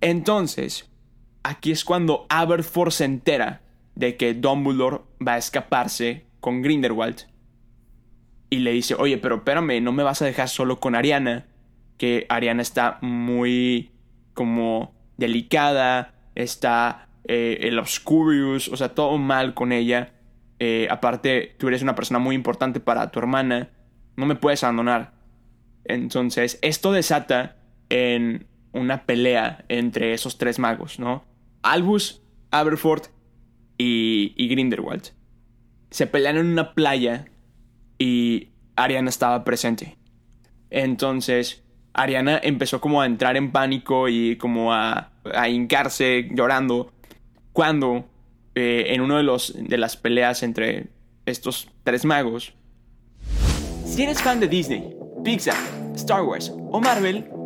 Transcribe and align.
Entonces, 0.00 0.90
aquí 1.42 1.72
es 1.72 1.84
cuando 1.84 2.26
Aberforth 2.28 2.92
se 2.92 3.04
entera 3.04 3.62
de 3.94 4.16
que 4.16 4.34
Dumbledore 4.34 5.00
va 5.26 5.34
a 5.34 5.38
escaparse 5.38 6.26
con 6.40 6.62
Grindelwald. 6.62 7.26
Y 8.48 8.60
le 8.60 8.72
dice, 8.72 8.94
oye, 8.98 9.18
pero 9.18 9.36
espérame, 9.36 9.82
no 9.82 9.92
me 9.92 10.02
vas 10.02 10.22
a 10.22 10.24
dejar 10.24 10.48
solo 10.48 10.80
con 10.80 10.94
Ariana. 10.94 11.46
Que 11.98 12.26
Ariana 12.28 12.62
está 12.62 12.98
muy 13.02 13.90
como 14.34 14.94
delicada, 15.18 16.14
está 16.34 17.08
eh, 17.24 17.58
el 17.62 17.78
Obscurius, 17.78 18.68
o 18.68 18.76
sea, 18.76 18.94
todo 18.94 19.18
mal 19.18 19.54
con 19.54 19.70
ella. 19.70 20.14
Eh, 20.58 20.88
aparte, 20.90 21.54
tú 21.58 21.68
eres 21.68 21.82
una 21.82 21.94
persona 21.94 22.18
muy 22.18 22.34
importante 22.34 22.80
para 22.80 23.10
tu 23.10 23.18
hermana. 23.18 23.70
No 24.16 24.26
me 24.26 24.34
puedes 24.34 24.64
abandonar. 24.64 25.12
Entonces, 25.84 26.58
esto 26.62 26.92
desata 26.92 27.56
en 27.88 28.46
una 28.72 29.04
pelea 29.04 29.64
entre 29.68 30.12
esos 30.14 30.38
tres 30.38 30.58
magos, 30.58 30.98
¿no? 30.98 31.24
Albus, 31.62 32.22
Aberforth 32.50 33.08
y, 33.78 34.32
y 34.36 34.48
Grindelwald. 34.48 35.10
Se 35.90 36.06
pelean 36.06 36.36
en 36.36 36.46
una 36.46 36.74
playa 36.74 37.26
y 37.98 38.50
Ariana 38.76 39.10
estaba 39.10 39.44
presente. 39.44 39.98
Entonces, 40.70 41.64
Ariana 41.92 42.40
empezó 42.42 42.80
como 42.80 43.02
a 43.02 43.06
entrar 43.06 43.36
en 43.36 43.50
pánico 43.50 44.08
y 44.08 44.36
como 44.36 44.72
a, 44.72 45.10
a 45.34 45.48
hincarse 45.48 46.28
llorando 46.32 46.92
cuando 47.52 48.08
eh, 48.54 48.86
en 48.88 49.00
uno 49.00 49.18
de, 49.18 49.40
de 49.68 49.78
las 49.78 49.96
peleas 49.96 50.42
entre 50.42 50.88
estos 51.26 51.68
tres 51.82 52.04
magos. 52.04 52.54
Si 53.84 54.02
eres 54.02 54.22
fan 54.22 54.40
de 54.40 54.48
Disney, 54.48 54.94
Pixar, 55.24 55.56
Star 55.94 56.22
Wars 56.22 56.52
o 56.54 56.80
Marvel, 56.80 57.28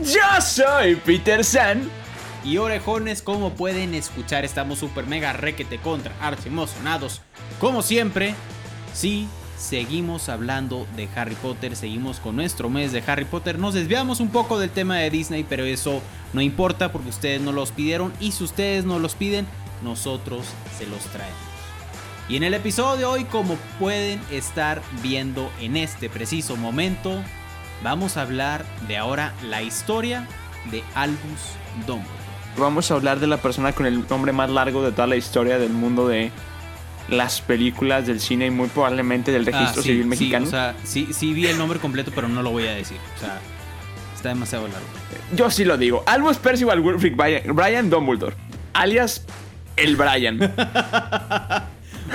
Yo 0.00 0.40
soy 0.40 0.96
Peter 0.96 1.44
San. 1.44 1.88
Y 2.44 2.56
orejones, 2.56 3.22
como 3.22 3.50
pueden 3.50 3.94
escuchar, 3.94 4.44
estamos 4.44 4.80
super 4.80 5.06
mega 5.06 5.32
requete 5.32 5.78
contra 5.78 6.12
archi 6.20 6.48
emocionados. 6.48 7.20
Como 7.60 7.82
siempre, 7.82 8.34
sí, 8.92 9.28
seguimos 9.56 10.28
hablando 10.28 10.88
de 10.96 11.08
Harry 11.14 11.36
Potter, 11.36 11.76
seguimos 11.76 12.18
con 12.18 12.34
nuestro 12.34 12.68
mes 12.68 12.90
de 12.90 13.04
Harry 13.06 13.26
Potter. 13.26 13.60
Nos 13.60 13.74
desviamos 13.74 14.18
un 14.18 14.30
poco 14.30 14.58
del 14.58 14.70
tema 14.70 14.96
de 14.96 15.10
Disney, 15.10 15.46
pero 15.48 15.64
eso 15.64 16.02
no 16.32 16.40
importa 16.40 16.90
porque 16.90 17.10
ustedes 17.10 17.40
no 17.40 17.52
los 17.52 17.70
pidieron. 17.70 18.12
Y 18.18 18.32
si 18.32 18.42
ustedes 18.42 18.84
no 18.84 18.98
los 18.98 19.14
piden, 19.14 19.46
nosotros 19.84 20.44
se 20.76 20.86
los 20.86 21.00
traemos. 21.04 21.38
Y 22.28 22.36
en 22.36 22.42
el 22.42 22.54
episodio 22.54 22.96
de 22.96 23.04
hoy, 23.04 23.24
como 23.24 23.54
pueden 23.78 24.20
estar 24.32 24.82
viendo 25.00 25.48
en 25.60 25.76
este 25.76 26.08
preciso 26.08 26.56
momento, 26.56 27.22
vamos 27.82 28.16
a 28.16 28.22
hablar 28.22 28.64
de 28.88 28.96
ahora 28.96 29.32
la 29.48 29.62
historia 29.62 30.26
de 30.70 30.82
Albus 30.94 31.56
Dumbledore. 31.86 32.22
Vamos 32.56 32.90
a 32.90 32.94
hablar 32.94 33.18
de 33.18 33.26
la 33.26 33.38
persona 33.38 33.72
con 33.72 33.86
el 33.86 34.06
nombre 34.08 34.32
más 34.32 34.50
largo 34.50 34.82
de 34.84 34.92
toda 34.92 35.06
la 35.06 35.16
historia 35.16 35.58
del 35.58 35.70
mundo 35.72 36.06
de 36.06 36.30
las 37.08 37.40
películas 37.40 38.06
del 38.06 38.20
cine 38.20 38.46
y 38.46 38.50
muy 38.50 38.68
probablemente 38.68 39.32
del 39.32 39.46
registro 39.46 39.80
Ah, 39.80 39.82
sí, 39.82 39.88
civil 39.88 40.02
sí, 40.02 40.08
mexicano. 40.08 40.46
o 40.46 40.50
sea, 40.50 40.74
sí, 40.84 41.08
sí 41.12 41.32
vi 41.32 41.46
el 41.46 41.58
nombre 41.58 41.78
completo, 41.78 42.12
pero 42.14 42.28
no 42.28 42.42
lo 42.42 42.50
voy 42.50 42.66
a 42.66 42.72
decir. 42.72 42.98
O 43.16 43.20
sea, 43.20 43.38
está 44.14 44.28
demasiado 44.28 44.68
largo. 44.68 44.86
Yo 45.34 45.50
sí 45.50 45.64
lo 45.64 45.76
digo. 45.78 46.04
Albus 46.06 46.36
Percival 46.36 46.80
Brian, 46.80 47.56
Brian 47.56 47.90
Dumbledore, 47.90 48.36
alias 48.74 49.24
el 49.76 49.96
Brian. 49.96 50.38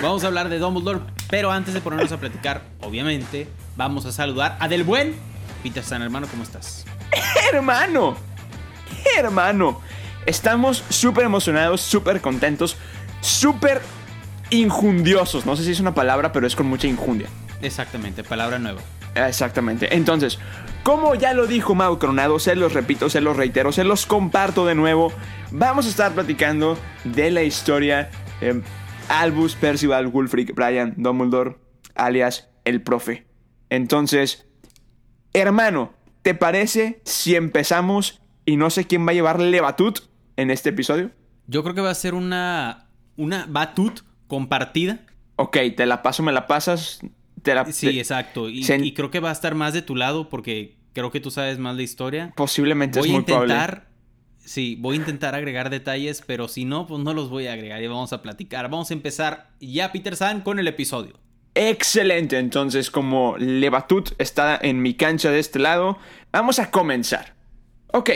Vamos 0.01 0.23
a 0.23 0.27
hablar 0.27 0.49
de 0.49 0.59
Dumbledore, 0.59 0.99
pero 1.29 1.51
antes 1.51 1.73
de 1.73 1.81
ponernos 1.81 2.11
a 2.11 2.17
platicar, 2.19 2.61
obviamente, 2.81 3.47
vamos 3.75 4.05
a 4.05 4.11
saludar 4.11 4.55
a 4.59 4.67
Del 4.67 4.83
Buen. 4.83 5.15
Peter 5.63 5.83
San, 5.83 6.01
hermano, 6.01 6.27
¿cómo 6.29 6.43
estás? 6.43 6.85
hermano, 7.53 8.17
hermano, 9.17 9.81
estamos 10.25 10.83
súper 10.89 11.25
emocionados, 11.25 11.81
súper 11.81 12.21
contentos, 12.21 12.77
súper 13.21 13.81
injundiosos. 14.49 15.45
No 15.45 15.55
sé 15.55 15.63
si 15.63 15.71
es 15.71 15.79
una 15.79 15.93
palabra, 15.93 16.31
pero 16.31 16.47
es 16.47 16.55
con 16.55 16.67
mucha 16.67 16.87
injundia. 16.87 17.27
Exactamente, 17.61 18.23
palabra 18.23 18.59
nueva. 18.59 18.81
Exactamente. 19.15 19.95
Entonces, 19.95 20.39
como 20.83 21.15
ya 21.15 21.33
lo 21.33 21.47
dijo 21.47 21.75
Mau 21.75 21.97
Coronado, 21.99 22.39
se 22.39 22.55
los 22.55 22.73
repito, 22.73 23.09
se 23.09 23.21
los 23.21 23.35
reitero, 23.35 23.71
se 23.71 23.83
los 23.83 24.05
comparto 24.05 24.65
de 24.65 24.75
nuevo. 24.75 25.11
Vamos 25.51 25.85
a 25.85 25.89
estar 25.89 26.13
platicando 26.13 26.77
de 27.03 27.31
la 27.31 27.43
historia 27.43 28.09
de 28.39 28.61
Albus 29.09 29.55
Percival 29.55 30.07
Wulfric 30.07 30.53
Brian 30.53 30.93
Dumbledore, 30.97 31.57
alias 31.95 32.49
el 32.65 32.81
profe. 32.81 33.25
Entonces, 33.69 34.46
hermano, 35.37 35.93
¿te 36.21 36.33
parece 36.35 37.01
si 37.05 37.35
empezamos 37.35 38.21
y 38.45 38.55
no 38.57 38.69
sé 38.69 38.85
quién 38.85 39.05
va 39.05 39.11
a 39.11 39.15
llevarle 39.15 39.61
batut 39.61 39.99
en 40.35 40.51
este 40.51 40.69
episodio? 40.69 41.11
Yo 41.47 41.63
creo 41.63 41.75
que 41.75 41.81
va 41.81 41.91
a 41.91 41.95
ser 41.95 42.13
una, 42.13 42.89
una 43.15 43.45
batut 43.49 44.01
compartida. 44.27 44.99
Ok, 45.37 45.57
te 45.75 45.85
la 45.85 46.01
paso, 46.01 46.23
me 46.23 46.31
la 46.31 46.47
pasas. 46.47 46.99
Te 47.41 47.53
la, 47.55 47.65
Sí, 47.71 47.87
te- 47.87 47.99
exacto. 47.99 48.49
Y, 48.49 48.63
creo 48.93 49.11
que 49.11 49.19
va 49.19 49.29
a 49.29 49.33
estar 49.33 49.55
más 49.55 49.73
de 49.73 49.81
tu 49.81 49.95
lado 49.95 50.29
porque 50.29 50.75
creo 50.93 51.11
que 51.11 51.19
tú 51.19 51.31
sabes 51.31 51.59
más 51.59 51.75
la 51.75 51.83
historia. 51.83 52.33
posiblemente 52.35 52.99
Voy 52.99 53.09
es 53.09 53.13
a 53.13 53.17
muy 53.17 53.23
probable. 53.25 53.53
intentar, 53.53 53.87
sí, 54.39 54.75
voy 54.79 54.95
a 54.97 54.99
intentar 54.99 55.35
agregar 55.35 55.69
detalles, 55.69 56.23
pero 56.25 56.47
si 56.47 56.65
no, 56.65 56.87
pues 56.87 57.01
no 57.03 57.13
los 57.13 57.29
voy 57.29 57.47
a 57.47 57.53
agregar 57.53 57.81
y 57.81 57.87
vamos 57.87 58.11
a 58.13 58.21
platicar. 58.21 58.69
Vamos 58.69 58.89
a 58.91 58.93
empezar 58.95 59.51
ya, 59.59 59.91
Peter 59.91 60.15
San, 60.15 60.41
con 60.41 60.59
el 60.59 60.67
episodio. 60.67 61.19
Excelente, 61.59 62.37
entonces 62.37 62.91
como 62.91 63.35
Lebatut 63.39 64.11
está 64.19 64.59
en 64.61 64.79
mi 64.83 64.93
cancha 64.93 65.31
de 65.31 65.39
este 65.39 65.57
lado, 65.57 65.97
vamos 66.31 66.59
a 66.59 66.69
comenzar. 66.69 67.33
Ok, 67.87 68.11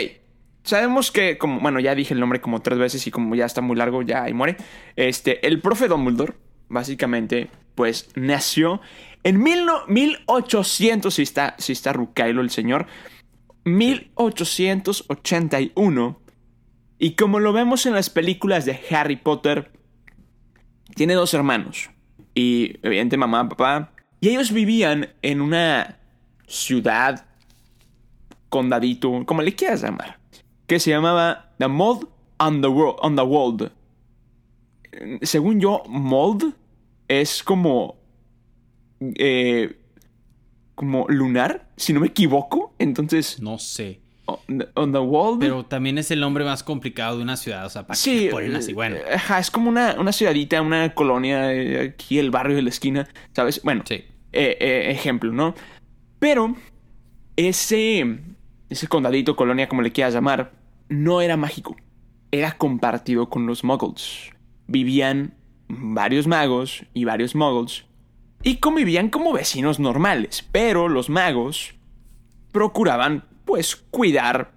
sabemos 0.62 1.10
que, 1.10 1.38
como, 1.38 1.58
bueno, 1.58 1.80
ya 1.80 1.96
dije 1.96 2.14
el 2.14 2.20
nombre 2.20 2.40
como 2.40 2.62
tres 2.62 2.78
veces 2.78 3.04
y 3.04 3.10
como 3.10 3.34
ya 3.34 3.44
está 3.44 3.60
muy 3.60 3.74
largo, 3.76 4.02
ya 4.02 4.22
ahí 4.22 4.32
muere. 4.32 4.58
Este, 4.94 5.44
el 5.44 5.60
profe 5.60 5.88
Dumbledore, 5.88 6.34
básicamente, 6.68 7.50
pues 7.74 8.10
nació 8.14 8.80
en 9.24 9.42
mil 9.42 9.66
no- 9.66 9.88
1800, 9.88 11.12
si 11.12 11.22
está, 11.22 11.56
si 11.58 11.72
está 11.72 11.92
Rucailo 11.92 12.42
el 12.42 12.50
señor, 12.50 12.86
1881. 13.64 16.20
Y 16.98 17.16
como 17.16 17.40
lo 17.40 17.52
vemos 17.52 17.86
en 17.86 17.94
las 17.94 18.08
películas 18.08 18.64
de 18.66 18.78
Harry 18.90 19.16
Potter, 19.16 19.72
tiene 20.94 21.14
dos 21.14 21.34
hermanos. 21.34 21.90
Y 22.34 22.76
evidente 22.82 23.16
mamá, 23.16 23.48
papá. 23.48 23.92
Y 24.20 24.28
ellos 24.28 24.52
vivían 24.52 25.08
en 25.22 25.40
una 25.40 25.98
ciudad, 26.46 27.26
condadito, 28.48 29.24
como 29.26 29.42
le 29.42 29.54
quieras 29.54 29.82
llamar. 29.82 30.18
Que 30.66 30.78
se 30.78 30.90
llamaba 30.90 31.52
The 31.58 31.68
Mold 31.68 32.06
on 32.38 32.60
the, 32.62 32.68
Wo- 32.68 32.96
on 33.00 33.16
the 33.16 33.22
Wold. 33.22 33.72
Eh, 34.92 35.18
Según 35.22 35.60
yo, 35.60 35.82
Mold 35.88 36.54
es 37.08 37.42
como... 37.42 37.96
eh, 39.00 39.78
como 40.74 41.06
lunar, 41.08 41.68
si 41.76 41.92
no 41.92 42.00
me 42.00 42.08
equivoco. 42.08 42.74
Entonces, 42.78 43.40
No 43.40 43.58
sé. 43.58 44.00
On 44.74 44.92
the, 44.92 44.98
Wold... 44.98 45.40
Pero 45.40 45.64
también 45.64 45.98
es 45.98 46.10
el 46.10 46.20
nombre 46.20 46.44
más 46.44 46.62
complicado 46.62 47.16
de 47.16 47.22
una 47.22 47.36
ciudad. 47.36 47.66
O 47.66 47.70
sea, 47.70 47.86
¿para 47.86 47.96
qué 47.96 48.02
Sí, 48.02 48.20
le 48.26 48.30
ponen 48.30 48.56
así? 48.56 48.72
Bueno, 48.72 48.96
eh, 48.96 49.14
ajá, 49.14 49.38
es 49.38 49.50
como 49.50 49.68
una, 49.68 49.96
una 49.98 50.12
ciudadita, 50.12 50.60
una 50.62 50.94
colonia, 50.94 51.52
eh, 51.52 51.94
aquí 51.94 52.18
el 52.18 52.30
barrio 52.30 52.56
de 52.56 52.62
la 52.62 52.68
esquina, 52.70 53.08
¿sabes? 53.32 53.62
Bueno, 53.62 53.82
sí. 53.86 53.94
eh, 54.32 54.56
eh, 54.60 54.90
ejemplo, 54.90 55.32
¿no? 55.32 55.54
Pero 56.18 56.54
ese, 57.36 58.18
ese 58.68 58.86
condadito, 58.88 59.36
colonia, 59.36 59.68
como 59.68 59.82
le 59.82 59.92
quieras 59.92 60.14
llamar, 60.14 60.52
no 60.88 61.20
era 61.20 61.36
mágico. 61.36 61.76
Era 62.30 62.52
compartido 62.52 63.28
con 63.28 63.46
los 63.46 63.64
muggles. 63.64 64.30
Vivían 64.66 65.34
varios 65.68 66.26
magos 66.26 66.84
y 66.94 67.04
varios 67.04 67.34
muggles 67.34 67.84
y 68.42 68.56
convivían 68.56 69.08
como 69.08 69.32
vecinos 69.32 69.78
normales. 69.78 70.46
Pero 70.52 70.88
los 70.88 71.08
magos 71.08 71.74
procuraban, 72.52 73.24
pues, 73.44 73.76
cuidar 73.76 74.52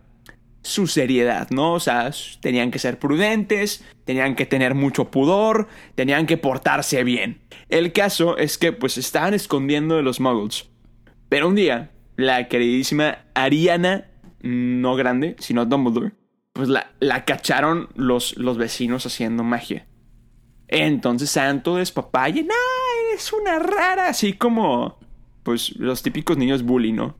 su 0.65 0.87
seriedad, 0.87 1.49
¿no? 1.51 1.73
O 1.73 1.79
sea, 1.79 2.09
tenían 2.39 2.71
que 2.71 2.79
ser 2.79 2.97
prudentes, 2.97 3.85
tenían 4.03 4.35
que 4.35 4.47
tener 4.47 4.73
mucho 4.73 5.11
pudor, 5.11 5.67
tenían 5.93 6.25
que 6.25 6.37
portarse 6.37 7.03
bien. 7.03 7.39
El 7.69 7.93
caso 7.93 8.35
es 8.37 8.57
que 8.57 8.73
pues 8.73 8.97
estaban 8.97 9.35
escondiendo 9.35 9.95
de 9.95 10.01
los 10.01 10.19
muggles. 10.19 10.67
Pero 11.29 11.49
un 11.49 11.55
día, 11.55 11.91
la 12.15 12.47
queridísima 12.47 13.19
Ariana, 13.35 14.09
no 14.41 14.95
grande, 14.95 15.35
sino 15.37 15.65
Dumbledore, 15.65 16.13
pues 16.53 16.67
la, 16.67 16.91
la 16.99 17.25
cacharon 17.25 17.89
los, 17.95 18.35
los 18.37 18.57
vecinos 18.57 19.05
haciendo 19.05 19.43
magia. 19.43 19.85
Entonces 20.67 21.29
Santo 21.29 21.75
despapalle, 21.75 22.41
no, 22.41 22.55
eres 23.09 23.31
una 23.33 23.59
rara, 23.59 24.09
así 24.09 24.33
como, 24.33 24.97
pues 25.43 25.75
los 25.75 26.01
típicos 26.01 26.37
niños 26.37 26.63
bully, 26.63 26.91
¿no? 26.91 27.15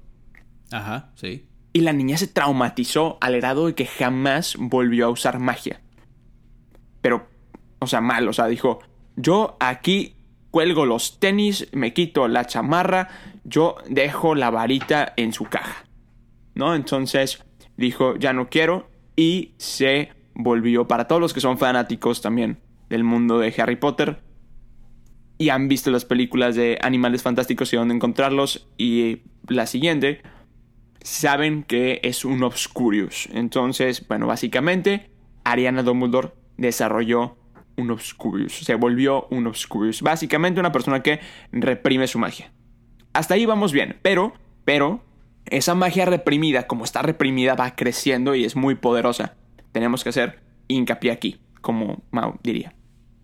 Ajá, 0.72 1.12
sí. 1.14 1.46
Y 1.76 1.82
la 1.82 1.92
niña 1.92 2.16
se 2.16 2.28
traumatizó 2.28 3.18
al 3.20 3.36
grado 3.36 3.68
de 3.68 3.76
que 3.76 3.86
jamás 3.86 4.56
volvió 4.58 5.08
a 5.08 5.10
usar 5.10 5.40
magia. 5.40 5.82
Pero, 7.02 7.28
o 7.80 7.88
sea, 7.88 8.00
mal, 8.00 8.30
o 8.30 8.32
sea, 8.32 8.48
dijo, 8.48 8.80
yo 9.18 9.58
aquí 9.60 10.16
cuelgo 10.52 10.86
los 10.86 11.20
tenis, 11.20 11.68
me 11.74 11.92
quito 11.92 12.30
la 12.30 12.46
chamarra, 12.46 13.10
yo 13.44 13.76
dejo 13.90 14.36
la 14.36 14.52
varita 14.52 15.12
en 15.18 15.34
su 15.34 15.44
caja. 15.48 15.84
¿No? 16.54 16.76
Entonces 16.76 17.44
dijo, 17.76 18.16
ya 18.16 18.32
no 18.32 18.48
quiero 18.48 18.88
y 19.18 19.52
se 19.58 20.14
volvió, 20.34 20.88
para 20.88 21.10
todos 21.10 21.20
los 21.20 21.34
que 21.34 21.42
son 21.42 21.58
fanáticos 21.58 22.22
también 22.22 22.58
del 22.88 23.04
mundo 23.04 23.38
de 23.40 23.54
Harry 23.58 23.76
Potter 23.76 24.22
y 25.38 25.50
han 25.50 25.68
visto 25.68 25.92
las 25.92 26.06
películas 26.06 26.56
de 26.56 26.80
Animales 26.82 27.22
Fantásticos 27.22 27.74
y 27.74 27.76
dónde 27.76 27.96
encontrarlos 27.96 28.70
y 28.78 29.24
la 29.50 29.68
siguiente, 29.68 30.22
saben 31.06 31.62
que 31.62 32.00
es 32.04 32.26
un 32.26 32.44
Obscurius. 32.44 33.30
Entonces, 33.32 34.06
bueno, 34.08 34.26
básicamente 34.26 35.12
Ariana 35.44 35.84
Dumbledore 35.84 36.32
desarrolló 36.58 37.38
un 37.78 37.92
Obscurius, 37.92 38.58
se 38.60 38.74
volvió 38.76 39.28
un 39.30 39.46
Obscurius, 39.48 40.02
básicamente 40.02 40.60
una 40.60 40.72
persona 40.72 41.04
que 41.04 41.20
reprime 41.52 42.08
su 42.08 42.18
magia. 42.18 42.52
Hasta 43.14 43.36
ahí 43.36 43.46
vamos 43.46 43.72
bien, 43.72 44.00
pero, 44.02 44.34
pero, 44.64 45.04
esa 45.46 45.76
magia 45.76 46.06
reprimida, 46.06 46.66
como 46.66 46.84
está 46.84 47.04
reprimida, 47.04 47.54
va 47.54 47.76
creciendo 47.76 48.34
y 48.34 48.44
es 48.44 48.56
muy 48.56 48.74
poderosa. 48.74 49.36
Tenemos 49.72 50.04
que 50.04 50.10
hacer 50.10 50.42
hincapié 50.68 51.12
aquí, 51.12 51.40
como 51.62 52.02
Mao 52.10 52.40
diría. 52.42 52.74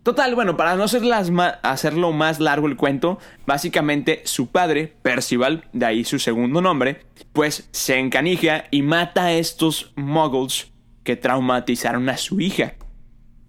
Total, 0.04 0.34
bueno, 0.34 0.58
para 0.58 0.76
no 0.76 0.84
hacerlo 0.84 2.12
más 2.12 2.40
largo 2.40 2.68
el 2.68 2.76
cuento, 2.76 3.20
básicamente 3.46 4.22
su 4.26 4.48
padre, 4.48 4.96
Percival, 5.04 5.66
de 5.74 5.86
ahí 5.86 6.04
su 6.06 6.18
segundo 6.18 6.60
nombre, 6.60 7.06
pues 7.34 7.70
se 7.72 8.00
encanija 8.00 8.66
y 8.72 8.82
mata 8.82 9.26
a 9.26 9.34
estos 9.34 9.94
muggles 9.96 10.72
que 11.04 11.18
traumatizaron 11.18 12.10
a 12.10 12.18
su 12.18 12.40
hija. 12.40 12.74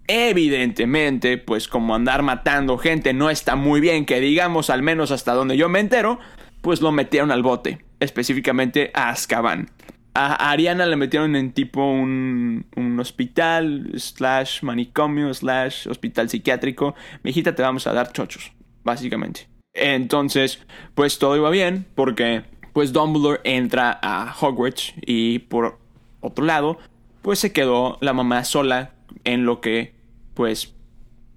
Evidentemente, 0.05 1.39
pues 1.39 1.67
como 1.67 1.95
andar 1.95 2.21
matando 2.21 2.77
gente 2.77 3.13
no 3.13 3.31
está 3.31 3.55
muy 3.55 3.81
bien, 3.81 4.05
que 4.05 4.19
digamos 4.19 4.69
al 4.69 4.83
menos 4.83 5.09
hasta 5.09 5.33
donde 5.33 5.57
yo 5.57 5.69
me 5.69 5.79
entero, 5.79 6.19
pues 6.61 6.81
lo 6.81 6.91
metieron 6.91 7.31
al 7.31 7.41
bote, 7.41 7.83
específicamente 7.99 8.91
a 8.93 9.09
Azkaban. 9.09 9.71
A 10.15 10.51
Ariana 10.51 10.85
le 10.85 10.95
metieron 10.95 11.35
en 11.35 11.53
tipo 11.53 11.83
un, 11.91 12.65
hospital, 12.99 13.91
slash 13.97 14.61
manicomio, 14.61 15.33
slash 15.33 15.87
hospital 15.87 16.29
psiquiátrico. 16.29 16.93
Mi 17.23 17.31
hijita, 17.31 17.55
te 17.55 17.63
vamos 17.63 17.87
a 17.87 17.93
dar 17.93 18.11
chochos, 18.11 18.51
básicamente. 18.83 19.47
Entonces, 19.73 20.59
pues 20.93 21.17
todo 21.17 21.35
iba 21.35 21.49
bien, 21.49 21.87
porque 21.95 22.43
pues 22.73 22.93
Dumbledore 22.93 23.41
entra 23.43 23.99
a 24.01 24.35
Hogwarts 24.39 24.93
y 25.05 25.39
por 25.39 25.79
otro 26.21 26.45
lado, 26.45 26.77
pues 27.23 27.39
se 27.39 27.51
quedó 27.51 27.97
la 28.01 28.13
mamá 28.13 28.43
sola 28.43 28.93
en 29.23 29.45
lo 29.45 29.61
que, 29.61 29.95
pues, 30.35 30.75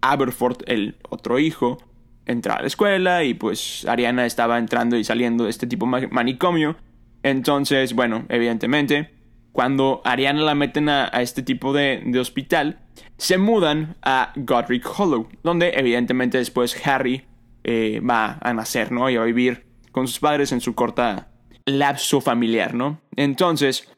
Aberforth, 0.03 0.63
el 0.67 0.97
otro 1.09 1.39
hijo, 1.39 1.79
entra 2.27 2.57
a 2.57 2.61
la 2.61 2.67
escuela 2.67 3.25
y 3.25 3.35
pues 3.35 3.87
Ariana 3.87 4.27
estaba 4.27 4.59
entrando 4.59 4.97
y 4.97 5.05
saliendo 5.05 5.45
de 5.45 5.51
este 5.51 5.67
tipo 5.67 5.87
de 5.87 6.09
manicomio 6.09 6.77
entonces, 7.27 7.93
bueno, 7.93 8.25
evidentemente, 8.29 9.11
cuando 9.51 10.01
Ariana 10.05 10.43
la 10.43 10.55
meten 10.55 10.89
a, 10.89 11.07
este 11.09 11.43
tipo 11.43 11.73
de, 11.73 12.01
hospital, 12.21 12.79
se 13.17 13.37
mudan 13.37 13.97
a 14.01 14.33
Godric 14.37 14.87
Hollow, 14.97 15.29
donde 15.43 15.71
evidentemente 15.71 16.39
después 16.39 16.87
Harry 16.87 17.25
eh, 17.65 18.01
va 18.01 18.39
a 18.41 18.55
nacer, 18.55 18.93
¿no? 18.93 19.11
Y 19.11 19.17
va 19.17 19.25
a 19.25 19.27
vivir 19.27 19.67
con 19.91 20.07
sus 20.07 20.21
padres 20.21 20.53
en 20.53 20.61
su 20.61 20.77
corta 20.77 21.33
lapso 21.65 22.21
familiar, 22.21 22.75
¿no? 22.75 23.01
Entonces, 23.17 23.93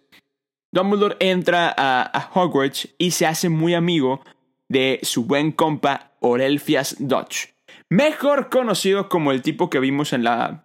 Dumbledore 0.73 1.17
entra 1.21 1.75
a, 1.77 2.05
a 2.05 2.31
Hogwarts 2.33 2.95
y 2.97 3.11
se 3.11 3.27
hace 3.27 3.51
muy 3.51 3.75
amigo 3.75 4.23
de 4.71 5.01
su 5.03 5.27
buen 5.27 5.53
compa 5.53 6.13
Orelfias 6.21 6.97
Dodge, 6.99 7.55
mejor 7.91 8.49
conocido 8.49 9.11
como 9.11 9.33
el 9.33 9.43
tipo 9.43 9.69
que 9.69 9.81
vimos 9.81 10.15
en 10.15 10.25
la 10.25 10.65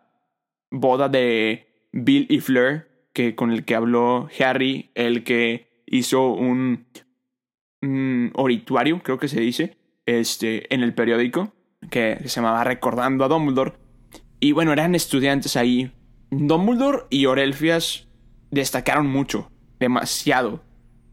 boda 0.71 1.09
de 1.09 1.72
Bill 1.93 2.25
y 2.29 2.39
Fleur, 2.41 2.89
que, 3.13 3.35
con 3.35 3.51
el 3.51 3.63
que 3.63 3.75
habló 3.75 4.27
Harry, 4.39 4.91
el 4.95 5.23
que 5.23 5.83
hizo 5.85 6.33
un, 6.33 6.87
orituario, 8.33 9.01
creo 9.03 9.19
que 9.19 9.27
se 9.27 9.39
dice, 9.39 9.77
este, 10.05 10.73
en 10.73 10.81
el 10.81 10.93
periódico, 10.93 11.53
que 11.89 12.17
se 12.23 12.29
llamaba 12.29 12.63
Recordando 12.63 13.23
a 13.23 13.27
Dumbledore. 13.27 13.73
Y 14.39 14.51
bueno, 14.51 14.73
eran 14.73 14.95
estudiantes 14.95 15.55
ahí. 15.55 15.91
Dumbledore 16.31 17.03
y 17.09 17.27
Orelfias 17.27 18.07
destacaron 18.51 19.07
mucho, 19.07 19.49
demasiado. 19.79 20.63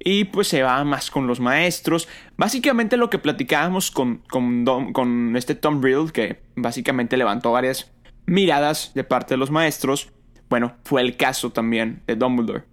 Y 0.02 0.24
pues 0.24 0.48
se 0.48 0.62
va 0.62 0.82
más 0.84 1.10
con 1.10 1.26
los 1.26 1.40
maestros. 1.40 2.08
Básicamente 2.38 2.96
lo 2.96 3.10
que 3.10 3.18
platicábamos 3.18 3.90
con, 3.90 4.22
con, 4.30 4.64
con 4.92 5.36
este 5.36 5.54
Tom 5.54 5.82
Riddle, 5.82 6.10
que 6.12 6.40
básicamente 6.56 7.18
levantó 7.18 7.52
varias 7.52 7.92
miradas 8.24 8.92
de 8.94 9.04
parte 9.04 9.34
de 9.34 9.38
los 9.38 9.50
maestros. 9.50 10.10
Bueno, 10.50 10.74
fue 10.84 11.00
el 11.00 11.16
caso 11.16 11.50
también 11.50 12.02
de 12.08 12.16
Dumbledore. 12.16 12.64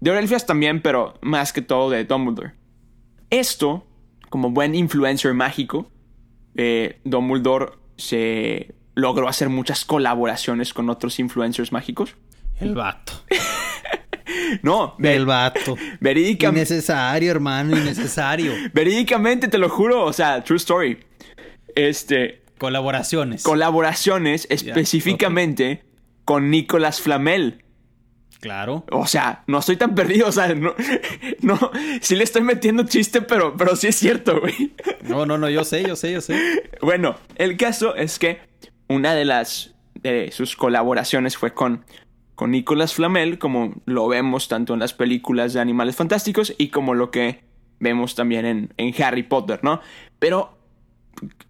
De 0.00 0.10
Orelfias 0.10 0.46
también, 0.46 0.80
pero 0.80 1.14
más 1.20 1.52
que 1.52 1.60
todo 1.60 1.90
de 1.90 2.04
Dumbledore. 2.04 2.54
Esto, 3.28 3.86
como 4.30 4.50
buen 4.50 4.74
influencer 4.74 5.34
mágico, 5.34 5.92
eh, 6.56 6.98
Dumbledore 7.04 7.72
se 7.96 8.74
logró 8.94 9.28
hacer 9.28 9.50
muchas 9.50 9.84
colaboraciones 9.84 10.72
con 10.72 10.88
otros 10.88 11.20
influencers 11.20 11.72
mágicos. 11.72 12.16
El 12.58 12.74
vato. 12.74 13.12
no, 14.62 14.96
el 14.98 15.26
vato. 15.26 15.76
Verídicamente. 16.00 16.72
Innecesario, 16.72 17.30
hermano, 17.30 17.76
innecesario. 17.76 18.54
Verídicamente, 18.72 19.48
te 19.48 19.58
lo 19.58 19.68
juro, 19.68 20.04
o 20.04 20.12
sea, 20.14 20.42
true 20.42 20.56
story. 20.56 20.98
Este. 21.74 22.44
Colaboraciones. 22.56 23.42
Colaboraciones, 23.42 24.46
específicamente 24.50 25.89
con 26.30 26.48
Nicolas 26.48 27.00
Flamel. 27.00 27.64
Claro. 28.38 28.84
O 28.92 29.04
sea, 29.08 29.42
no 29.48 29.58
estoy 29.58 29.74
tan 29.74 29.96
perdido, 29.96 30.28
o 30.28 30.32
sea, 30.32 30.54
no, 30.54 30.76
no, 31.42 31.58
sí 32.00 32.14
le 32.14 32.22
estoy 32.22 32.42
metiendo 32.42 32.84
chiste, 32.84 33.20
pero, 33.20 33.56
pero 33.56 33.74
sí 33.74 33.88
es 33.88 33.96
cierto, 33.96 34.40
güey. 34.40 34.72
No, 35.02 35.26
no, 35.26 35.38
no, 35.38 35.50
yo 35.50 35.64
sé, 35.64 35.82
yo 35.82 35.96
sé, 35.96 36.12
yo 36.12 36.20
sé. 36.20 36.38
Bueno, 36.82 37.16
el 37.34 37.56
caso 37.56 37.96
es 37.96 38.20
que 38.20 38.38
una 38.86 39.12
de 39.12 39.24
las, 39.24 39.74
de 39.94 40.30
sus 40.30 40.54
colaboraciones 40.54 41.36
fue 41.36 41.52
con, 41.52 41.84
con 42.36 42.52
Nicolas 42.52 42.94
Flamel, 42.94 43.40
como 43.40 43.82
lo 43.86 44.06
vemos 44.06 44.46
tanto 44.46 44.74
en 44.74 44.78
las 44.78 44.92
películas 44.92 45.52
de 45.52 45.58
Animales 45.58 45.96
Fantásticos 45.96 46.54
y 46.58 46.68
como 46.68 46.94
lo 46.94 47.10
que 47.10 47.42
vemos 47.80 48.14
también 48.14 48.46
en, 48.46 48.72
en 48.76 49.02
Harry 49.02 49.24
Potter, 49.24 49.58
¿no? 49.64 49.80
Pero 50.20 50.56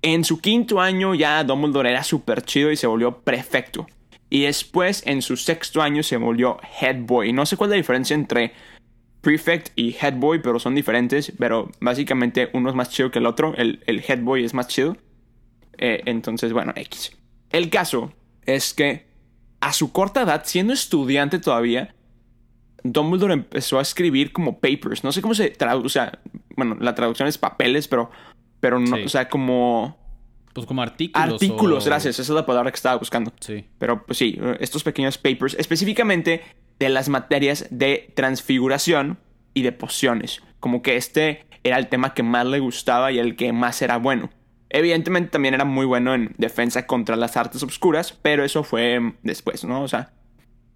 en 0.01 0.25
su 0.25 0.41
quinto 0.41 0.81
año 0.81 1.15
ya 1.15 1.45
Dumbledore 1.45 1.91
era 1.91 2.03
súper 2.03 2.41
chido 2.41 2.73
y 2.73 2.77
se 2.77 2.87
volvió 2.87 3.21
perfecto. 3.21 3.87
Y 4.31 4.43
después, 4.43 5.03
en 5.07 5.23
su 5.23 5.37
sexto 5.37 5.83
año, 5.83 6.05
se 6.05 6.17
volvió 6.17 6.59
head 6.81 7.01
boy. 7.01 7.33
No 7.33 7.45
sé 7.45 7.57
cuál 7.57 7.71
es 7.71 7.73
la 7.73 7.77
diferencia 7.79 8.15
entre 8.15 8.53
prefect 9.21 9.73
y 9.77 9.95
head 10.01 10.15
boy, 10.15 10.39
pero 10.41 10.61
son 10.61 10.77
diferentes. 10.77 11.33
Pero 11.37 11.71
básicamente 11.81 12.49
uno 12.55 12.71
es 12.71 12.77
más 12.77 12.91
chido 12.91 13.11
que 13.11 13.19
el 13.19 13.27
otro. 13.27 13.55
El, 13.57 13.81
head 13.87 14.21
boy 14.21 14.45
es 14.45 14.55
más 14.55 14.69
chido. 14.69 14.97
Eh, 15.79 16.03
entonces, 16.07 16.53
bueno, 16.53 16.73
X. 16.77 17.13
El 17.51 17.71
caso 17.71 18.13
es 18.47 18.73
que 18.73 19.07
a 19.61 19.73
su 19.73 19.91
corta 19.91 20.23
edad, 20.23 20.43
siendo 20.45 20.73
estudiante 20.73 21.41
todavía, 21.41 21.95
Dumbledore 22.85 23.35
empezó 23.35 23.81
a 23.81 23.83
escribir 23.83 24.33
como 24.33 24.61
papers. 24.61 25.03
No 25.03 25.11
sé 25.11 25.23
cómo 25.23 25.35
se 25.35 25.51
traduce. 25.51 25.87
O 25.87 25.89
sea, 25.89 26.21
bueno, 26.57 26.77
la 26.81 26.95
traducción 26.95 27.29
es 27.29 27.37
papeles, 27.37 27.89
pero, 27.89 28.13
pero 28.61 28.79
no, 28.79 28.97
o 29.05 29.09
sea, 29.09 29.29
como 29.29 30.00
pues 30.53 30.67
como 30.67 30.83
artículos. 30.83 31.33
Artículos, 31.35 31.87
gracias. 31.87 32.19
Esa 32.19 32.33
es 32.33 32.37
la 32.37 32.47
palabra 32.47 32.71
que 32.71 32.77
estaba 32.77 32.97
buscando. 32.97 33.33
Sí. 33.41 33.65
Pero 33.79 34.05
pues 34.05 34.19
sí, 34.19 34.39
estos 34.59 34.83
pequeños 34.83 35.19
papers, 35.19 35.55
específicamente 35.59 36.43
de 36.79 36.89
las 36.89 37.09
materias 37.09 37.67
de 37.71 38.13
transfiguración 38.15 39.19
y 39.55 39.63
de 39.63 39.73
pociones. 39.73 40.43
Como 40.59 40.83
que 40.83 40.97
este 40.97 41.47
era 41.63 41.79
el 41.79 41.89
tema 41.89 42.15
que 42.15 42.23
más 42.23 42.47
le 42.47 42.59
gustaba 42.59 43.13
y 43.13 43.19
el 43.19 43.37
que 43.37 43.53
más 43.53 43.81
era 43.83 43.99
bueno. 43.99 44.31
Evidentemente 44.71 45.31
también 45.31 45.55
era 45.55 45.65
muy 45.65 45.85
bueno 45.85 46.15
en 46.15 46.35
defensa 46.39 46.87
contra 46.87 47.17
las 47.17 47.37
artes 47.37 47.63
obscuras, 47.63 48.13
pero 48.23 48.45
eso 48.45 48.63
fue 48.63 49.15
después, 49.23 49.65
¿no? 49.65 49.83
O 49.83 49.89
sea, 49.89 50.13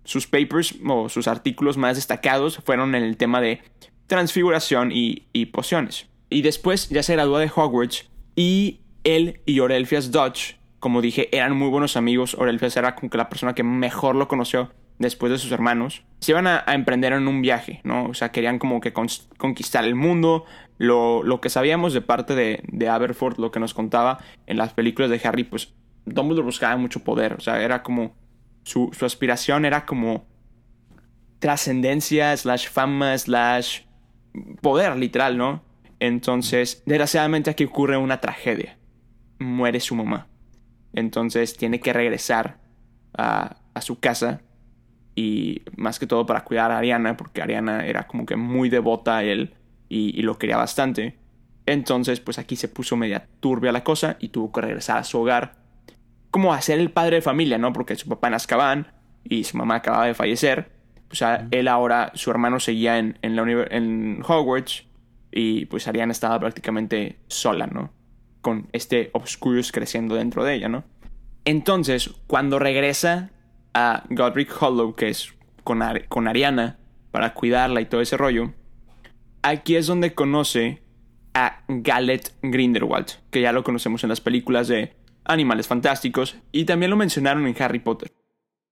sus 0.04 0.26
papers 0.26 0.74
o 0.86 1.08
sus 1.08 1.28
artículos 1.28 1.76
más 1.76 1.96
destacados 1.96 2.58
fueron 2.64 2.94
en 2.94 3.04
el 3.04 3.16
tema 3.16 3.40
de 3.40 3.62
transfiguración 4.06 4.90
y, 4.92 5.28
y 5.32 5.46
pociones. 5.46 6.06
Y 6.28 6.42
después 6.42 6.88
ya 6.88 7.02
se 7.02 7.14
graduó 7.14 7.38
de 7.38 7.50
Hogwarts 7.54 8.10
y 8.36 8.80
él 9.04 9.40
y 9.46 9.60
Orelfias 9.60 10.10
Dodge, 10.10 10.56
como 10.80 11.00
dije, 11.00 11.34
eran 11.34 11.56
muy 11.56 11.68
buenos 11.68 11.96
amigos. 11.96 12.34
Orelfias 12.34 12.76
era 12.76 12.94
como 12.94 13.10
que 13.10 13.18
la 13.18 13.28
persona 13.28 13.54
que 13.54 13.62
mejor 13.62 14.16
lo 14.16 14.28
conoció 14.28 14.70
después 14.98 15.32
de 15.32 15.38
sus 15.38 15.52
hermanos, 15.52 16.04
se 16.20 16.32
iban 16.32 16.46
a, 16.46 16.64
emprender 16.68 17.12
en 17.12 17.28
un 17.28 17.42
viaje, 17.42 17.80
¿no? 17.84 18.06
O 18.06 18.14
sea, 18.14 18.30
querían 18.30 18.58
como 18.58 18.80
que 18.80 18.92
conquistar 18.92 19.84
el 19.84 19.94
mundo. 19.94 20.44
Lo, 20.78 21.22
lo, 21.22 21.40
que 21.40 21.50
sabíamos 21.50 21.92
de 21.92 22.00
parte 22.00 22.34
de, 22.34 22.62
de 22.68 22.88
Aberforth, 22.88 23.38
lo 23.38 23.50
que 23.50 23.60
nos 23.60 23.74
contaba 23.74 24.18
en 24.46 24.56
las 24.56 24.72
películas 24.72 25.10
de 25.10 25.20
Harry, 25.24 25.44
pues 25.44 25.74
Dumbledore 26.06 26.44
buscaba 26.44 26.76
mucho 26.76 27.00
poder. 27.00 27.34
O 27.34 27.40
sea, 27.40 27.62
era 27.62 27.82
como. 27.82 28.14
Su, 28.62 28.90
su 28.92 29.04
aspiración 29.04 29.64
era 29.64 29.84
como. 29.84 30.26
Trascendencia, 31.38 32.36
slash 32.36 32.68
fama, 32.68 33.16
slash. 33.18 33.82
Poder, 34.60 34.96
literal, 34.96 35.36
¿no? 35.36 35.62
Entonces, 36.00 36.82
desgraciadamente 36.86 37.50
aquí 37.50 37.64
ocurre 37.64 37.96
una 37.96 38.20
tragedia. 38.20 38.78
Muere 39.44 39.80
su 39.80 39.94
mamá. 39.94 40.26
Entonces 40.92 41.56
tiene 41.56 41.80
que 41.80 41.92
regresar 41.92 42.58
a, 43.16 43.56
a 43.74 43.80
su 43.80 44.00
casa 44.00 44.40
y 45.14 45.62
más 45.76 45.98
que 45.98 46.06
todo 46.06 46.26
para 46.26 46.44
cuidar 46.44 46.70
a 46.70 46.78
Ariana, 46.78 47.16
porque 47.16 47.42
Ariana 47.42 47.86
era 47.86 48.06
como 48.06 48.26
que 48.26 48.36
muy 48.36 48.68
devota 48.68 49.18
a 49.18 49.24
él 49.24 49.54
y, 49.88 50.22
lo 50.22 50.38
quería 50.38 50.56
bastante. 50.56 51.18
Entonces, 51.66 52.20
pues 52.20 52.38
aquí 52.38 52.56
se 52.56 52.68
puso 52.68 52.96
media 52.96 53.28
turbia 53.40 53.72
la 53.72 53.84
cosa 53.84 54.16
y 54.18 54.28
tuvo 54.28 54.52
que 54.52 54.60
regresar 54.60 54.98
a 54.98 55.04
su 55.04 55.20
hogar. 55.20 55.56
Como 56.30 56.52
a 56.52 56.60
ser 56.60 56.80
el 56.80 56.90
padre 56.90 57.16
de 57.16 57.22
familia, 57.22 57.58
¿no? 57.58 57.72
Porque 57.72 57.94
su 57.94 58.08
papá 58.08 58.28
en 58.28 58.34
Azkaban 58.34 58.92
y 59.22 59.44
su 59.44 59.56
mamá 59.56 59.76
acababa 59.76 60.06
de 60.06 60.14
fallecer. 60.14 60.72
O 61.10 61.14
sea, 61.14 61.46
él 61.52 61.68
ahora, 61.68 62.10
su 62.14 62.30
hermano 62.30 62.58
seguía 62.58 62.98
en, 62.98 63.18
en, 63.22 63.36
la 63.36 63.66
en 63.70 64.20
Hogwarts 64.26 64.84
y 65.30 65.66
pues 65.66 65.86
Ariana 65.86 66.12
estaba 66.12 66.40
prácticamente 66.40 67.20
sola, 67.28 67.66
¿no? 67.66 67.92
Con 68.44 68.68
este 68.72 69.08
Obscurus 69.14 69.72
creciendo 69.72 70.16
dentro 70.16 70.44
de 70.44 70.54
ella, 70.54 70.68
¿no? 70.68 70.84
Entonces, 71.46 72.10
cuando 72.26 72.58
regresa 72.58 73.30
a 73.72 74.04
Godric 74.10 74.54
Hollow, 74.60 74.94
que 74.94 75.08
es 75.08 75.32
con, 75.64 75.82
con 76.08 76.28
Ariana, 76.28 76.78
para 77.10 77.32
cuidarla 77.32 77.80
y 77.80 77.86
todo 77.86 78.02
ese 78.02 78.18
rollo, 78.18 78.52
aquí 79.42 79.76
es 79.76 79.86
donde 79.86 80.14
conoce 80.14 80.82
a 81.32 81.64
Gallet 81.68 82.32
Grindelwald, 82.42 83.06
que 83.30 83.40
ya 83.40 83.52
lo 83.52 83.64
conocemos 83.64 84.02
en 84.04 84.10
las 84.10 84.20
películas 84.20 84.68
de 84.68 84.92
Animales 85.24 85.66
Fantásticos 85.66 86.36
y 86.52 86.64
también 86.64 86.90
lo 86.90 86.96
mencionaron 86.96 87.46
en 87.46 87.56
Harry 87.60 87.78
Potter. 87.78 88.12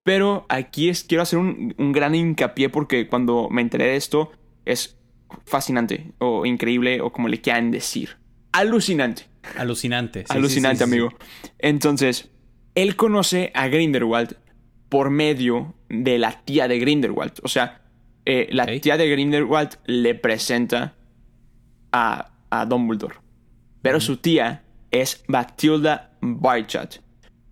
Pero 0.04 0.46
aquí 0.48 0.88
es, 0.88 1.04
quiero 1.04 1.22
hacer 1.22 1.38
un, 1.38 1.74
gran 1.92 2.14
hincapié 2.14 2.68
porque 2.68 3.08
cuando 3.08 3.48
me 3.50 3.62
enteré 3.62 3.86
de 3.86 3.96
esto 3.96 4.32
es 4.64 4.98
fascinante 5.46 6.12
o 6.18 6.44
increíble 6.44 7.00
o 7.00 7.12
como 7.12 7.28
le 7.28 7.40
quieran 7.40 7.70
decir. 7.70 8.18
Alucinante. 8.52 9.31
Alucinante. 9.56 10.24
Alucinante, 10.28 10.84
amigo. 10.84 11.10
Entonces, 11.58 12.30
él 12.74 12.96
conoce 12.96 13.50
a 13.54 13.68
Grindelwald 13.68 14.36
por 14.88 15.10
medio 15.10 15.74
de 15.88 16.18
la 16.18 16.44
tía 16.44 16.68
de 16.68 16.78
Grindelwald. 16.78 17.34
O 17.42 17.48
sea, 17.48 17.82
eh, 18.24 18.48
la 18.50 18.66
tía 18.66 18.96
de 18.96 19.08
Grindelwald 19.08 19.78
le 19.86 20.14
presenta 20.14 20.94
a, 21.92 22.32
a 22.50 22.66
Dumbledore. 22.66 23.16
Pero 23.82 24.00
su 24.00 24.18
tía 24.18 24.64
es 24.90 25.24
Bathilda 25.26 26.12
Barchat, 26.20 26.96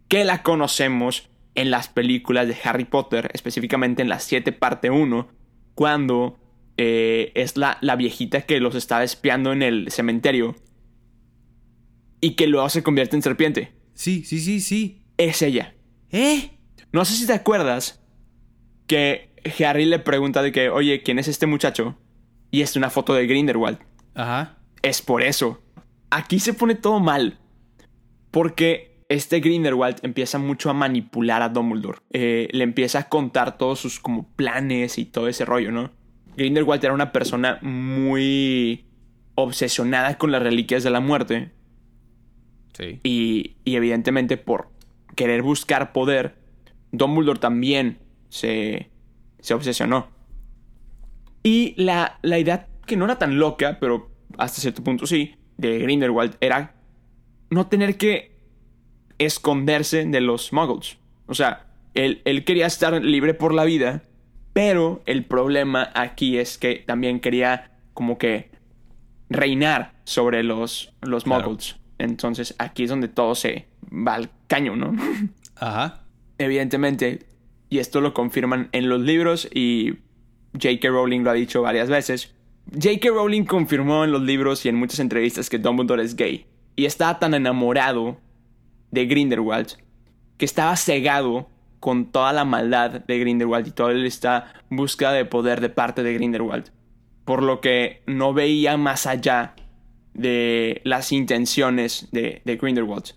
que 0.08 0.24
la 0.24 0.42
conocemos 0.42 1.28
en 1.54 1.70
las 1.70 1.88
películas 1.88 2.46
de 2.46 2.56
Harry 2.62 2.84
Potter, 2.84 3.30
específicamente 3.34 4.02
en 4.02 4.08
la 4.08 4.20
7 4.20 4.52
parte 4.52 4.90
1, 4.90 5.28
cuando 5.74 6.38
eh, 6.76 7.32
es 7.34 7.56
la, 7.56 7.78
la 7.80 7.96
viejita 7.96 8.42
que 8.42 8.60
los 8.60 8.74
estaba 8.74 9.02
espiando 9.02 9.52
en 9.52 9.62
el 9.62 9.90
cementerio 9.90 10.54
y 12.20 12.34
que 12.34 12.46
luego 12.46 12.68
se 12.68 12.82
convierte 12.82 13.16
en 13.16 13.22
serpiente. 13.22 13.72
Sí, 13.94 14.24
sí, 14.24 14.40
sí, 14.40 14.60
sí. 14.60 15.02
Es 15.16 15.42
ella. 15.42 15.74
¿Eh? 16.10 16.50
No 16.92 17.04
sé 17.04 17.14
si 17.14 17.26
te 17.26 17.32
acuerdas 17.32 18.02
que 18.86 19.30
Harry 19.62 19.84
le 19.84 19.98
pregunta 19.98 20.42
de 20.42 20.52
que, 20.52 20.70
oye, 20.70 21.02
¿quién 21.02 21.18
es 21.18 21.28
este 21.28 21.46
muchacho? 21.46 21.96
Y 22.50 22.62
es 22.62 22.76
una 22.76 22.90
foto 22.90 23.14
de 23.14 23.26
Grindelwald. 23.26 23.78
Ajá. 24.14 24.58
Es 24.82 25.02
por 25.02 25.22
eso. 25.22 25.62
Aquí 26.10 26.40
se 26.40 26.54
pone 26.54 26.74
todo 26.74 27.00
mal. 27.00 27.38
Porque 28.30 29.02
este 29.08 29.40
Grindelwald 29.40 29.98
empieza 30.02 30.38
mucho 30.38 30.70
a 30.70 30.74
manipular 30.74 31.42
a 31.42 31.48
Dumbledore. 31.48 31.98
Eh, 32.10 32.48
le 32.52 32.64
empieza 32.64 33.00
a 33.00 33.08
contar 33.08 33.58
todos 33.58 33.80
sus 33.80 34.00
como 34.00 34.28
planes 34.34 34.98
y 34.98 35.04
todo 35.04 35.28
ese 35.28 35.44
rollo, 35.44 35.72
¿no? 35.72 35.90
Grindelwald 36.36 36.84
era 36.84 36.94
una 36.94 37.12
persona 37.12 37.58
muy 37.60 38.86
obsesionada 39.34 40.16
con 40.16 40.32
las 40.32 40.42
reliquias 40.42 40.82
de 40.82 40.90
la 40.90 41.00
muerte. 41.00 41.50
Sí. 42.80 43.00
Y, 43.02 43.56
y 43.64 43.76
evidentemente 43.76 44.36
por 44.36 44.68
querer 45.14 45.42
buscar 45.42 45.92
poder, 45.92 46.36
Dumbledore 46.92 47.38
también 47.38 47.98
se, 48.30 48.90
se 49.40 49.54
obsesionó. 49.54 50.08
Y 51.42 51.74
la, 51.76 52.18
la 52.22 52.38
idea 52.38 52.68
que 52.86 52.96
no 52.96 53.04
era 53.04 53.18
tan 53.18 53.38
loca, 53.38 53.78
pero 53.80 54.10
hasta 54.38 54.60
cierto 54.60 54.82
punto 54.82 55.06
sí, 55.06 55.36
de 55.56 55.78
Grindelwald 55.78 56.36
era 56.40 56.74
no 57.50 57.66
tener 57.66 57.96
que 57.96 58.36
esconderse 59.18 60.04
de 60.06 60.20
los 60.20 60.52
muggles. 60.52 60.98
O 61.26 61.34
sea, 61.34 61.66
él, 61.94 62.22
él, 62.24 62.44
quería 62.44 62.66
estar 62.66 62.92
libre 63.02 63.34
por 63.34 63.52
la 63.54 63.64
vida, 63.64 64.02
pero 64.52 65.02
el 65.06 65.24
problema 65.24 65.90
aquí 65.94 66.38
es 66.38 66.58
que 66.58 66.76
también 66.86 67.20
quería 67.20 67.72
como 67.94 68.18
que 68.18 68.50
reinar 69.28 69.92
sobre 70.04 70.42
los, 70.42 70.92
los 71.02 71.26
muggles. 71.26 71.76
Entonces 72.00 72.54
aquí 72.58 72.84
es 72.84 72.90
donde 72.90 73.08
todo 73.08 73.34
se 73.34 73.66
va 73.90 74.14
al 74.14 74.30
caño, 74.48 74.76
¿no? 74.76 74.94
Ajá 75.56 76.00
evidentemente, 76.40 77.26
y 77.68 77.78
esto 77.78 78.00
lo 78.00 78.14
confirman 78.14 78.70
en 78.72 78.88
los 78.88 79.02
libros 79.02 79.46
y 79.54 79.98
J.K. 80.54 80.88
Rowling 80.88 81.20
lo 81.20 81.30
ha 81.30 81.34
dicho 81.34 81.60
varias 81.60 81.90
veces, 81.90 82.34
J.K. 82.72 83.10
Rowling 83.10 83.44
confirmó 83.44 84.04
en 84.04 84.10
los 84.10 84.22
libros 84.22 84.64
y 84.64 84.70
en 84.70 84.76
muchas 84.76 85.00
entrevistas 85.00 85.50
que 85.50 85.58
Dumbledore 85.58 86.02
es 86.02 86.16
gay. 86.16 86.46
Y 86.76 86.86
estaba 86.86 87.18
tan 87.18 87.34
enamorado 87.34 88.18
de 88.90 89.04
Grindelwald 89.04 89.76
que 90.38 90.46
estaba 90.46 90.74
cegado 90.76 91.50
con 91.78 92.06
toda 92.06 92.32
la 92.32 92.46
maldad 92.46 93.02
de 93.02 93.18
Grindelwald 93.18 93.66
y 93.66 93.72
toda 93.72 93.92
esta 93.92 94.54
búsqueda 94.70 95.12
de 95.12 95.26
poder 95.26 95.60
de 95.60 95.68
parte 95.68 96.02
de 96.02 96.14
Grindelwald. 96.14 96.70
Por 97.26 97.42
lo 97.42 97.60
que 97.60 98.02
no 98.06 98.32
veía 98.32 98.78
más 98.78 99.06
allá 99.06 99.54
de 100.14 100.80
las 100.84 101.12
intenciones 101.12 102.08
de, 102.12 102.42
de 102.44 102.56
Grindelwald. 102.56 103.14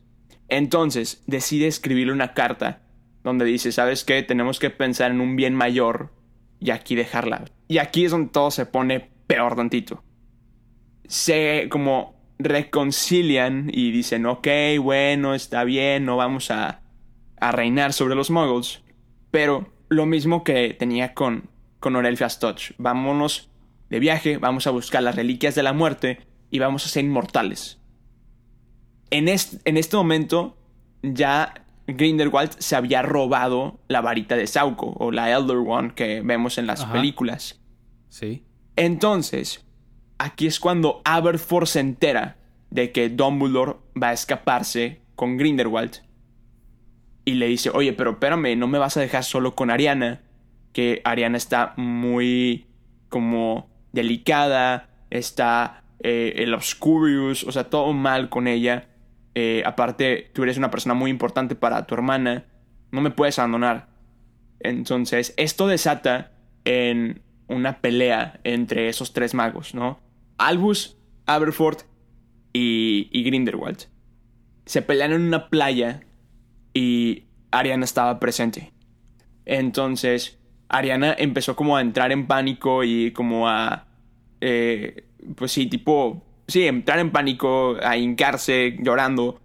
Entonces 0.50 1.24
decide 1.28 1.68
escribirle 1.68 2.14
una 2.14 2.34
carta 2.34 2.82
donde 3.24 3.46
dice, 3.46 3.72
¿sabes 3.72 4.04
qué? 4.04 4.22
Tenemos 4.22 4.60
que 4.60 4.70
pensar 4.70 5.12
en 5.12 5.22
un 5.22 5.36
bien 5.36 5.56
mayor 5.56 6.12
y 6.60 6.72
aquí 6.72 6.96
dejarla. 6.96 7.46
Y 7.68 7.78
aquí 7.78 8.06
es 8.06 8.12
donde 8.12 8.32
todo 8.32 8.52
se 8.52 8.66
pone 8.66 9.10
peor 9.28 9.56
tantito. 9.56 10.04
Se 11.08 11.68
como 11.70 12.22
reconcilian 12.40 13.70
y 13.74 13.92
dicen, 13.92 14.26
ok, 14.26 14.48
bueno, 14.82 15.34
está 15.34 15.64
bien, 15.64 16.06
no 16.06 16.18
vamos 16.18 16.52
a, 16.52 16.82
a 17.38 17.52
reinar 17.52 17.94
sobre 17.94 18.16
los 18.16 18.30
muggles. 18.30 18.82
Pero 19.32 19.74
lo 19.90 20.06
mismo 20.06 20.44
que 20.44 20.74
tenía 20.78 21.14
con, 21.14 21.50
con 21.80 21.96
Orelphia 21.96 22.28
Touch. 22.28 22.72
Vámonos 22.78 23.50
de 23.90 24.00
viaje, 24.00 24.38
vamos 24.38 24.68
a 24.68 24.72
buscar 24.72 25.04
las 25.04 25.16
reliquias 25.16 25.56
de 25.56 25.64
la 25.64 25.74
muerte 25.74 26.20
y 26.54 26.60
vamos 26.60 26.86
a 26.86 26.90
ser 26.90 27.04
inmortales. 27.04 27.80
En, 29.10 29.28
en 29.28 29.78
este 29.78 29.98
momento 29.98 30.56
ya 31.02 31.66
Grindelwald 31.88 32.52
se 32.60 32.76
había 32.76 33.02
robado 33.02 33.80
la 33.88 34.02
varita 34.02 34.36
de 34.36 34.46
Sauco 34.46 34.94
o 35.00 35.12
la 35.12 35.32
Elder 35.32 35.58
One 35.58 35.94
que 35.96 36.22
vemos 36.22 36.60
en 36.60 36.68
las 36.68 36.86
películas. 36.86 37.60
Sí. 38.10 38.44
Entonces, 38.76 39.66
aquí 40.20 40.46
es 40.46 40.60
cuando 40.60 41.02
Aberforth 41.06 41.70
se 41.70 41.80
entera 41.80 42.38
de 42.70 42.92
que 42.92 43.10
Dumbledore 43.10 43.78
va 44.02 44.10
a 44.10 44.14
escaparse 44.14 45.02
con 45.16 45.38
Grindelwald 45.38 46.04
y 47.26 47.34
le 47.34 47.48
dice, 47.48 47.72
oye, 47.72 47.94
pero 47.94 48.12
espérame, 48.12 48.56
no 48.60 48.68
me 48.68 48.78
vas 48.78 48.96
a 48.96 49.02
dejar 49.02 49.24
solo 49.24 49.56
con 49.56 49.72
Ariana, 49.72 50.22
que 50.72 51.02
Ariana 51.04 51.38
está 51.38 51.74
muy 51.78 52.68
como 53.10 53.72
delicada, 53.92 54.92
está 55.10 55.83
eh, 56.04 56.34
el 56.38 56.54
Obscurius, 56.54 57.44
o 57.44 57.52
sea, 57.52 57.70
todo 57.70 57.94
mal 57.94 58.30
con 58.30 58.48
ella. 58.48 58.90
Eh, 59.36 59.64
aparte, 59.66 60.30
tú 60.34 60.44
eres 60.44 60.58
una 60.58 60.70
persona 60.70 60.94
muy 60.94 61.10
importante 61.10 61.56
para 61.56 61.88
tu 61.88 61.96
hermana, 61.96 62.46
no 62.92 63.02
me 63.02 63.10
puedes 63.10 63.40
abandonar. 63.40 63.88
Entonces, 64.60 65.34
esto 65.38 65.68
desata 65.68 66.34
en 66.66 67.22
una 67.48 67.80
pelea 67.80 68.40
entre 68.44 68.90
esos 68.90 69.14
tres 69.14 69.34
magos, 69.34 69.74
¿no? 69.74 70.00
Albus, 70.38 70.98
Aberforth 71.26 71.84
y, 72.54 73.10
y 73.12 73.24
Grindelwald. 73.24 73.88
Se 74.66 74.82
pelean 74.82 75.12
en 75.12 75.22
una 75.22 75.50
playa 75.50 76.02
y 76.74 77.26
Ariana 77.52 77.86
estaba 77.86 78.20
presente. 78.20 78.74
Entonces, 79.46 80.40
Ariana 80.70 81.16
empezó 81.18 81.56
como 81.56 81.78
a 81.78 81.82
entrar 81.82 82.12
en 82.12 82.28
pánico 82.28 82.84
y 82.84 83.12
como 83.12 83.48
a... 83.48 83.88
Eh, 84.42 85.08
pues 85.36 85.52
sí, 85.52 85.68
tipo 85.68 86.24
sí, 86.48 86.68
entrar 86.68 87.00
en 87.00 87.12
pánico, 87.12 87.78
a 87.82 87.98
hincarse 87.98 88.78
llorando, 88.80 89.42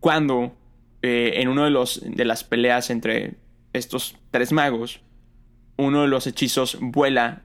cuando 0.00 0.56
eh, 1.02 1.34
en 1.36 1.48
uno 1.48 1.64
de, 1.64 1.70
los, 1.70 2.02
de 2.04 2.24
las 2.24 2.44
peleas 2.44 2.90
entre 2.90 3.34
estos 3.72 4.16
tres 4.30 4.52
magos, 4.52 5.00
uno 5.76 6.02
de 6.02 6.08
los 6.08 6.26
hechizos 6.26 6.78
vuela 6.80 7.42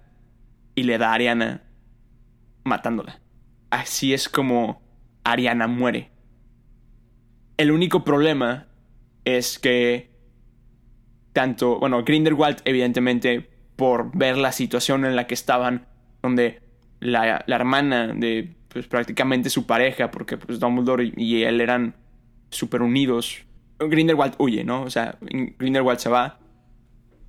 y 0.75 0.83
le 0.83 0.97
da 0.97 1.11
a 1.11 1.13
Ariana 1.13 1.63
matándola. 2.63 3.19
Así 3.69 4.13
es 4.13 4.29
como 4.29 4.81
Ariana 5.23 5.67
muere. 5.67 6.11
El 7.57 7.71
único 7.71 8.03
problema 8.03 8.67
es 9.25 9.57
que 9.59 10.11
tanto, 11.33 11.79
bueno, 11.79 12.03
Grindelwald 12.03 12.61
evidentemente 12.65 13.49
por 13.75 14.15
ver 14.15 14.37
la 14.37 14.51
situación 14.51 15.05
en 15.05 15.15
la 15.15 15.27
que 15.27 15.33
estaban, 15.33 15.87
donde 16.21 16.66
la, 17.07 17.43
la 17.47 17.55
hermana 17.55 18.07
de 18.07 18.53
pues, 18.67 18.85
prácticamente 18.87 19.49
su 19.49 19.65
pareja, 19.65 20.11
porque 20.11 20.37
pues 20.37 20.59
Dumbledore 20.59 21.13
y, 21.15 21.43
él 21.43 21.61
eran 21.61 21.95
súper 22.49 22.81
unidos, 22.81 23.45
Grindelwald 23.79 24.35
huye, 24.39 24.63
¿no? 24.63 24.83
O 24.83 24.89
sea, 24.89 25.17
Grindelwald 25.21 25.99
se 25.99 26.09
va 26.09 26.39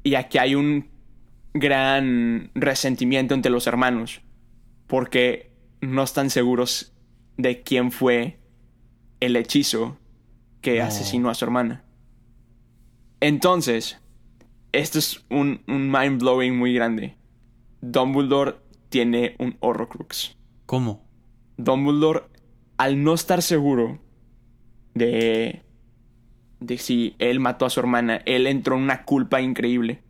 y 0.03 0.15
aquí 0.17 0.39
hay 0.39 0.55
un 0.55 0.89
gran 1.55 2.51
resentimiento 2.55 3.35
entre 3.35 3.53
los 3.53 3.67
hermanos, 3.67 4.21
porque 4.89 5.53
no 5.81 6.03
están 6.03 6.31
seguros 6.31 6.93
de 7.37 7.63
quién 7.63 7.93
fue 7.93 8.39
el 9.21 9.37
hechizo 9.37 9.97
que 10.61 10.83
asesinó 10.83 11.31
a 11.31 11.35
su 11.35 11.45
hermana. 11.45 11.85
Entonces, 13.21 14.01
esto 14.73 14.99
es 14.99 15.25
un, 15.31 15.63
un 15.69 15.91
mind 15.91 16.21
blowing 16.21 16.57
muy 16.57 16.75
grande. 16.75 17.17
Dumbledore 17.81 18.57
tiene 18.89 19.37
un 19.39 19.57
Horrocrux. 19.61 20.37
¿Cómo? 20.67 21.07
Dumbledore, 21.57 22.23
al 22.77 23.03
no 23.03 23.15
estar 23.15 23.43
seguro 23.43 23.99
de, 24.95 25.63
de 26.61 26.79
si 26.79 27.15
él 27.19 27.41
mató 27.41 27.67
a 27.67 27.71
su 27.71 27.81
hermana, 27.81 28.23
él 28.27 28.47
entró 28.47 28.77
en 28.77 28.83
una 28.83 29.05
culpa 29.05 29.41
increíble. 29.41 30.03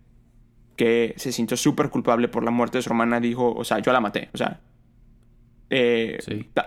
Que 0.77 1.15
se 1.17 1.33
sintió 1.33 1.57
súper 1.57 1.91
culpable 1.91 2.29
por 2.29 2.45
la 2.45 2.53
muerte 2.53 2.79
de 2.79 2.83
su 2.83 2.91
hermana. 2.91 3.19
Dijo, 3.19 3.53
o 3.53 3.65
sea, 3.65 3.81
yo 3.81 3.93
la 3.93 4.01
maté. 4.01 4.29
O 4.33 4.37
sea, 4.37 4.61
eh, 5.71 6.19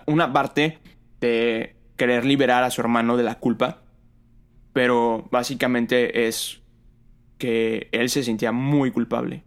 una 0.06 0.34
parte 0.34 0.80
de 1.22 1.78
querer 1.96 2.26
liberar 2.26 2.64
a 2.64 2.72
su 2.72 2.82
hermano 2.82 3.16
de 3.16 3.24
la 3.24 3.36
culpa. 3.36 3.84
Pero 4.74 5.30
básicamente 5.32 6.28
es 6.28 6.62
que 7.38 7.88
él 7.92 8.10
se 8.10 8.24
sentía 8.24 8.52
muy 8.52 8.92
culpable. 8.92 9.44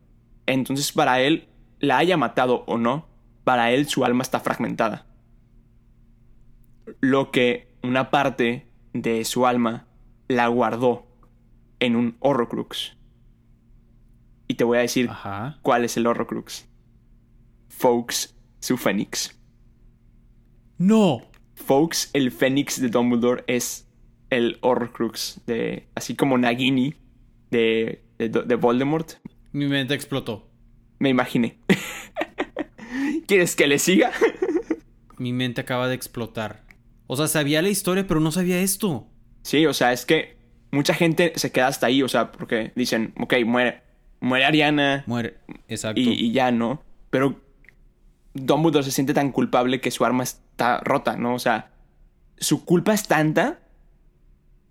Entonces 0.47 0.91
para 0.93 1.21
él, 1.21 1.47
la 1.85 1.99
haya 1.99 2.17
matado 2.17 2.65
o 2.67 2.79
no, 2.79 3.07
para 3.45 3.71
él 3.73 3.87
su 3.87 4.05
alma 4.05 4.23
está 4.23 4.41
fragmentada. 4.41 5.07
Lo 7.01 7.31
que 7.31 7.75
una 7.83 8.11
parte 8.11 8.67
de 8.93 9.25
su 9.25 9.47
alma 9.47 9.87
la 10.29 10.49
guardó 10.49 11.07
en 11.81 11.97
un 11.97 12.17
Horrocrux. 12.21 12.97
Y 14.49 14.55
te 14.55 14.65
voy 14.65 14.79
a 14.79 14.83
decir 14.83 15.11
cuál 15.63 15.85
es 15.85 15.97
el 15.97 16.07
Horrocrux. 16.07 16.67
Folks, 17.69 18.37
su 18.61 18.77
Fénix. 18.77 19.39
No. 20.79 21.23
Folks, 21.55 22.11
el 22.13 22.31
Fénix 22.31 22.81
de 22.81 22.89
Dumbledore, 22.89 23.45
es 23.47 23.89
el 24.31 24.59
Horrocrux 24.61 25.41
de. 25.47 25.89
Así 25.95 26.15
como 26.15 26.39
Nagini 26.39 26.95
de, 27.51 28.05
de, 28.19 28.55
Voldemort. 28.57 29.15
Mi 29.53 29.67
mente 29.67 29.95
explotó. 29.95 30.51
Me 30.99 31.09
imaginé. 31.09 31.59
¿Quieres 33.27 33.57
que 33.57 33.67
le 33.67 33.79
siga? 33.79 34.13
Mi 35.19 35.33
mente 35.33 35.61
acaba 35.61 35.89
de 35.89 35.95
explotar. 35.95 36.65
O 37.07 37.17
sea, 37.17 37.29
sabía 37.29 37.63
la 37.63 37.69
historia, 37.69 38.07
pero 38.07 38.21
no 38.21 38.33
sabía 38.33 38.61
esto. 38.61 39.07
Sí, 39.43 39.67
o 39.67 39.75
sea, 39.75 39.93
es 39.93 40.07
que 40.07 40.37
mucha 40.71 40.95
gente 40.95 41.33
se 41.37 41.53
queda 41.53 41.67
hasta 41.67 41.87
ahí, 41.87 42.03
o 42.03 42.09
sea, 42.09 42.33
porque 42.33 42.73
dicen, 42.75 43.15
ok, 43.21 43.35
muere, 43.45 43.83
muere 44.21 44.45
Ariana. 44.45 45.05
Muere, 45.07 45.39
exacto. 45.69 46.01
Y, 46.01 46.09
y 46.11 46.33
ya, 46.33 46.51
¿no? 46.51 46.83
Pero 47.11 47.41
Dumbledore 48.35 48.85
se 48.85 48.91
siente 48.91 49.15
tan 49.15 49.31
culpable 49.31 49.81
que 49.81 49.91
su 49.91 50.05
arma 50.05 50.25
está 50.25 50.81
rota, 50.81 51.17
¿no? 51.17 51.35
O 51.35 51.39
sea, 51.39 51.71
su 52.39 52.65
culpa 52.65 52.93
es 52.93 53.07
tanta 53.07 53.61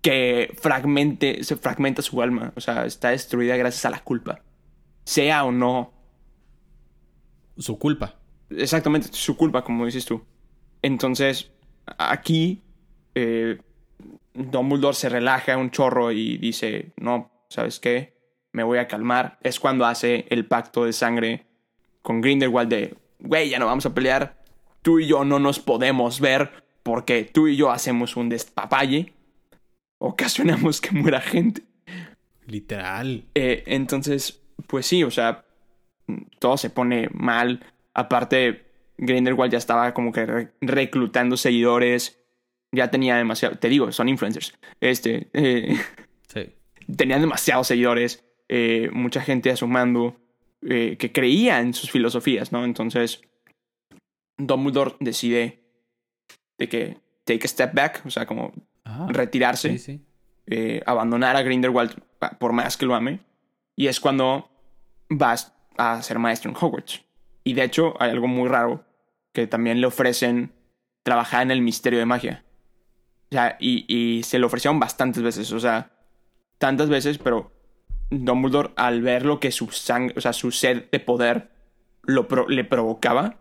que 0.04 0.54
fragmente, 0.60 1.42
se 1.44 1.56
fragmenta 1.56 2.02
su 2.02 2.20
alma. 2.20 2.52
O 2.56 2.60
sea, 2.60 2.84
está 2.84 3.08
destruida 3.08 3.56
gracias 3.56 3.86
a 3.86 3.90
la 3.90 4.00
culpa. 4.00 4.42
Sea 5.04 5.44
o 5.44 5.50
no. 5.50 5.93
Su 7.56 7.78
culpa. 7.78 8.16
Exactamente, 8.50 9.08
su 9.12 9.36
culpa, 9.36 9.64
como 9.64 9.86
dices 9.86 10.04
tú. 10.04 10.22
Entonces, 10.82 11.50
aquí, 11.98 12.62
eh, 13.14 13.58
Dumbledore 14.34 14.96
se 14.96 15.08
relaja 15.08 15.56
un 15.56 15.70
chorro 15.70 16.12
y 16.12 16.38
dice, 16.38 16.92
no, 16.96 17.30
¿sabes 17.48 17.80
qué? 17.80 18.14
Me 18.52 18.62
voy 18.62 18.78
a 18.78 18.88
calmar. 18.88 19.38
Es 19.42 19.60
cuando 19.60 19.86
hace 19.86 20.26
el 20.28 20.46
pacto 20.46 20.84
de 20.84 20.92
sangre 20.92 21.46
con 22.02 22.20
Grindelwald 22.20 22.68
de, 22.68 22.96
güey, 23.18 23.50
ya 23.50 23.58
no 23.58 23.66
vamos 23.66 23.86
a 23.86 23.94
pelear. 23.94 24.42
Tú 24.82 25.00
y 25.00 25.06
yo 25.06 25.24
no 25.24 25.38
nos 25.38 25.58
podemos 25.58 26.20
ver 26.20 26.64
porque 26.82 27.24
tú 27.24 27.48
y 27.48 27.56
yo 27.56 27.70
hacemos 27.70 28.16
un 28.16 28.28
despapalle 28.28 29.14
ocasionamos 30.04 30.80
que 30.80 30.90
muera 30.92 31.20
gente. 31.20 31.62
Literal. 32.46 33.24
Eh, 33.34 33.64
entonces, 33.66 34.42
pues 34.66 34.86
sí, 34.86 35.02
o 35.02 35.10
sea, 35.10 35.43
todo 36.38 36.56
se 36.56 36.70
pone 36.70 37.08
mal. 37.12 37.64
Aparte, 37.94 38.66
Grindelwald 38.98 39.52
ya 39.52 39.58
estaba 39.58 39.94
como 39.94 40.12
que 40.12 40.50
reclutando 40.60 41.36
seguidores. 41.36 42.20
Ya 42.72 42.90
tenía 42.90 43.16
demasiado. 43.16 43.56
Te 43.56 43.68
digo, 43.68 43.92
son 43.92 44.08
influencers. 44.08 44.54
Este. 44.80 45.28
Eh, 45.32 45.76
sí. 46.28 46.54
Tenían 46.96 47.20
demasiados 47.20 47.66
seguidores. 47.66 48.24
Eh, 48.48 48.90
mucha 48.92 49.22
gente 49.22 49.50
a 49.50 49.56
su 49.56 49.66
mando 49.66 50.16
que 50.66 51.12
creía 51.12 51.60
en 51.60 51.74
sus 51.74 51.90
filosofías, 51.90 52.50
¿no? 52.50 52.64
Entonces, 52.64 53.20
Dumbledore 54.38 54.96
decide 54.98 55.62
de 56.56 56.68
que 56.70 56.96
take 57.24 57.44
a 57.44 57.48
step 57.48 57.74
back, 57.74 58.00
o 58.06 58.10
sea, 58.10 58.24
como 58.24 58.54
Ah, 58.84 59.06
retirarse, 59.08 60.02
eh, 60.46 60.82
abandonar 60.84 61.36
a 61.36 61.42
Grindelwald 61.42 61.94
por 62.38 62.52
más 62.52 62.76
que 62.76 62.84
lo 62.84 62.94
ame. 62.94 63.20
Y 63.76 63.86
es 63.86 63.98
cuando 63.98 64.50
vas 65.08 65.53
a 65.76 66.02
ser 66.02 66.18
maestro 66.18 66.50
en 66.50 66.56
Hogwarts. 66.56 67.02
Y 67.44 67.54
de 67.54 67.64
hecho 67.64 67.94
hay 68.00 68.10
algo 68.10 68.26
muy 68.26 68.48
raro 68.48 68.84
que 69.32 69.46
también 69.46 69.80
le 69.80 69.86
ofrecen 69.86 70.52
trabajar 71.02 71.42
en 71.42 71.50
el 71.50 71.60
misterio 71.60 71.98
de 71.98 72.06
magia. 72.06 72.44
O 73.30 73.34
sea, 73.34 73.56
y, 73.58 74.22
se 74.24 74.38
lo 74.38 74.46
ofrecieron 74.46 74.78
bastantes 74.78 75.22
veces, 75.22 75.50
o 75.52 75.60
sea, 75.60 75.90
tantas 76.58 76.88
veces, 76.88 77.18
pero 77.18 77.50
Dumbledore 78.10 78.70
al 78.76 79.02
ver 79.02 79.26
lo 79.26 79.40
que 79.40 79.50
su 79.50 79.70
sangre, 79.72 80.14
o 80.16 80.20
sea, 80.20 80.32
su 80.32 80.52
sed 80.52 80.84
de 80.90 81.00
poder 81.00 81.50
lo 82.02 82.28
le 82.48 82.64
provocaba, 82.64 83.36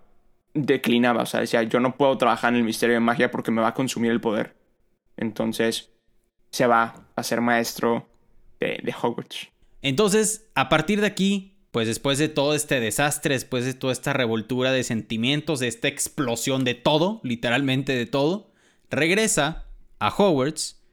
declinaba, 0.53 1.23
o 1.23 1.25
sea, 1.25 1.41
decía, 1.41 1.63
yo 1.63 1.79
no 1.79 1.95
puedo 1.95 2.17
trabajar 2.17 2.53
en 2.53 2.57
el 2.57 2.63
misterio 2.63 2.95
de 2.95 3.01
magia 3.01 3.29
porque 3.31 3.51
me 3.51 3.61
va 3.61 3.69
a 3.69 3.73
consumir 3.73 4.11
el 4.11 4.21
poder. 4.21 4.55
Entonces 5.17 5.91
se 6.49 6.67
va 6.67 7.07
a 7.15 7.23
ser 7.23 7.41
maestro 7.41 8.07
de, 8.59 8.95
Hogwarts. 9.01 9.49
Entonces, 9.81 10.49
a 10.55 10.69
partir 10.69 11.01
de 11.01 11.07
aquí, 11.07 11.52
pues 11.73 11.87
después 11.87 12.19
de 12.19 12.29
todo 12.29 12.53
este 12.53 12.79
desastre, 12.79 13.33
después 13.33 13.65
de 13.65 13.73
toda 13.73 13.93
esta 13.93 14.13
revoltura 14.13 14.71
de 14.71 14.83
sentimientos, 14.83 15.59
de 15.59 15.67
esta 15.67 15.87
explosión 15.87 16.63
de 16.65 16.75
todo, 16.75 17.19
literalmente 17.23 17.95
de 17.95 18.05
todo, 18.05 18.51
regresa 18.91 19.65
a 19.97 20.09
Hogwarts 20.09 20.83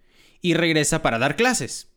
y 0.40 0.54
regresa 0.54 1.02
para 1.02 1.18
dar 1.18 1.36
clases. 1.36 1.92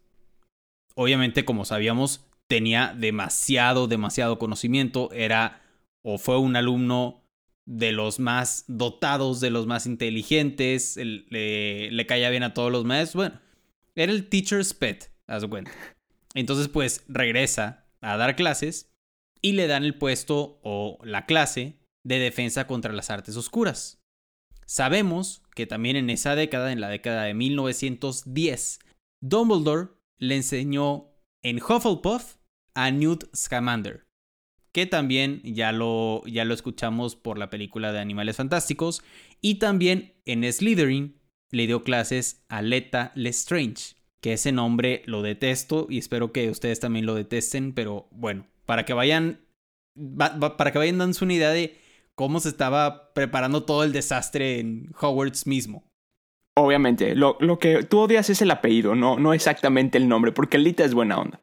Obviamente, 0.95 1.45
como 1.45 1.63
sabíamos, 1.63 2.25
tenía 2.49 2.93
demasiado, 2.93 3.87
demasiado 3.87 4.37
conocimiento, 4.37 5.09
era 5.13 5.61
o 6.01 6.17
fue 6.17 6.37
un 6.37 6.57
alumno 6.57 7.23
de 7.65 7.93
los 7.93 8.19
más 8.19 8.65
dotados, 8.67 9.39
de 9.39 9.49
los 9.49 9.65
más 9.65 9.85
inteligentes, 9.85 10.97
le, 10.97 12.05
caía 12.05 12.29
bien 12.29 12.43
a 12.43 12.53
todos 12.53 12.69
los 12.69 12.83
maestros. 12.83 13.15
Bueno, 13.15 13.41
era 13.95 14.11
el 14.11 14.27
teacher's 14.27 14.73
pet, 14.73 15.09
haz 15.25 15.45
cuenta. 15.45 15.71
Entonces, 16.33 16.67
pues 16.67 17.05
regresa 17.07 17.82
a 18.03 18.17
dar 18.17 18.35
clases 18.35 18.91
y 19.41 19.53
le 19.53 19.67
dan 19.67 19.83
el 19.83 19.97
puesto 19.97 20.59
o 20.63 20.99
la 21.03 21.25
clase 21.25 21.79
de 22.03 22.19
defensa 22.19 22.67
contra 22.67 22.93
las 22.93 23.09
artes 23.09 23.35
oscuras. 23.35 24.01
Sabemos 24.65 25.43
que 25.55 25.65
también 25.65 25.95
en 25.95 26.09
esa 26.09 26.35
década, 26.35 26.71
en 26.71 26.81
la 26.81 26.89
década 26.89 27.23
de 27.23 27.33
1910, 27.33 28.79
Dumbledore 29.21 29.89
le 30.17 30.35
enseñó 30.35 31.11
en 31.43 31.57
Hufflepuff 31.57 32.35
a 32.73 32.91
Newt 32.91 33.25
Scamander, 33.35 34.05
que 34.73 34.85
también 34.85 35.41
ya 35.43 35.71
lo, 35.71 36.23
ya 36.25 36.45
lo 36.45 36.53
escuchamos 36.53 37.15
por 37.15 37.37
la 37.37 37.49
película 37.49 37.91
de 37.91 37.99
Animales 37.99 38.37
Fantásticos. 38.37 39.03
Y 39.41 39.55
también 39.55 40.15
en 40.25 40.51
Slytherin 40.51 41.19
le 41.51 41.67
dio 41.67 41.83
clases 41.83 42.43
a 42.49 42.61
Leta 42.61 43.11
Lestrange, 43.15 43.95
que 44.23 44.33
ese 44.33 44.53
nombre 44.53 45.03
lo 45.05 45.21
detesto 45.21 45.85
y 45.89 45.97
espero 45.97 46.31
que 46.31 46.49
ustedes 46.49 46.79
también 46.79 47.05
lo 47.05 47.13
detesten, 47.13 47.73
pero 47.73 48.07
bueno, 48.11 48.47
para 48.65 48.85
que 48.85 48.93
vayan, 48.93 49.41
para 50.57 50.71
que 50.71 50.77
vayan 50.77 50.97
dándose 50.97 51.25
una 51.25 51.33
idea 51.33 51.49
de 51.49 51.77
cómo 52.15 52.39
se 52.39 52.47
estaba 52.47 53.13
preparando 53.13 53.63
todo 53.63 53.83
el 53.83 53.91
desastre 53.91 54.61
en 54.61 54.93
Hogwarts 54.97 55.45
mismo. 55.45 55.83
Obviamente, 56.55 57.15
lo, 57.15 57.35
lo 57.41 57.59
que 57.59 57.83
tú 57.83 57.99
odias 57.99 58.29
es 58.29 58.41
el 58.41 58.51
apellido, 58.51 58.95
no, 58.95 59.19
no 59.19 59.33
exactamente 59.33 59.97
el 59.97 60.07
nombre, 60.07 60.31
porque 60.31 60.57
Lita 60.57 60.85
es 60.85 60.93
buena 60.93 61.19
onda. 61.19 61.41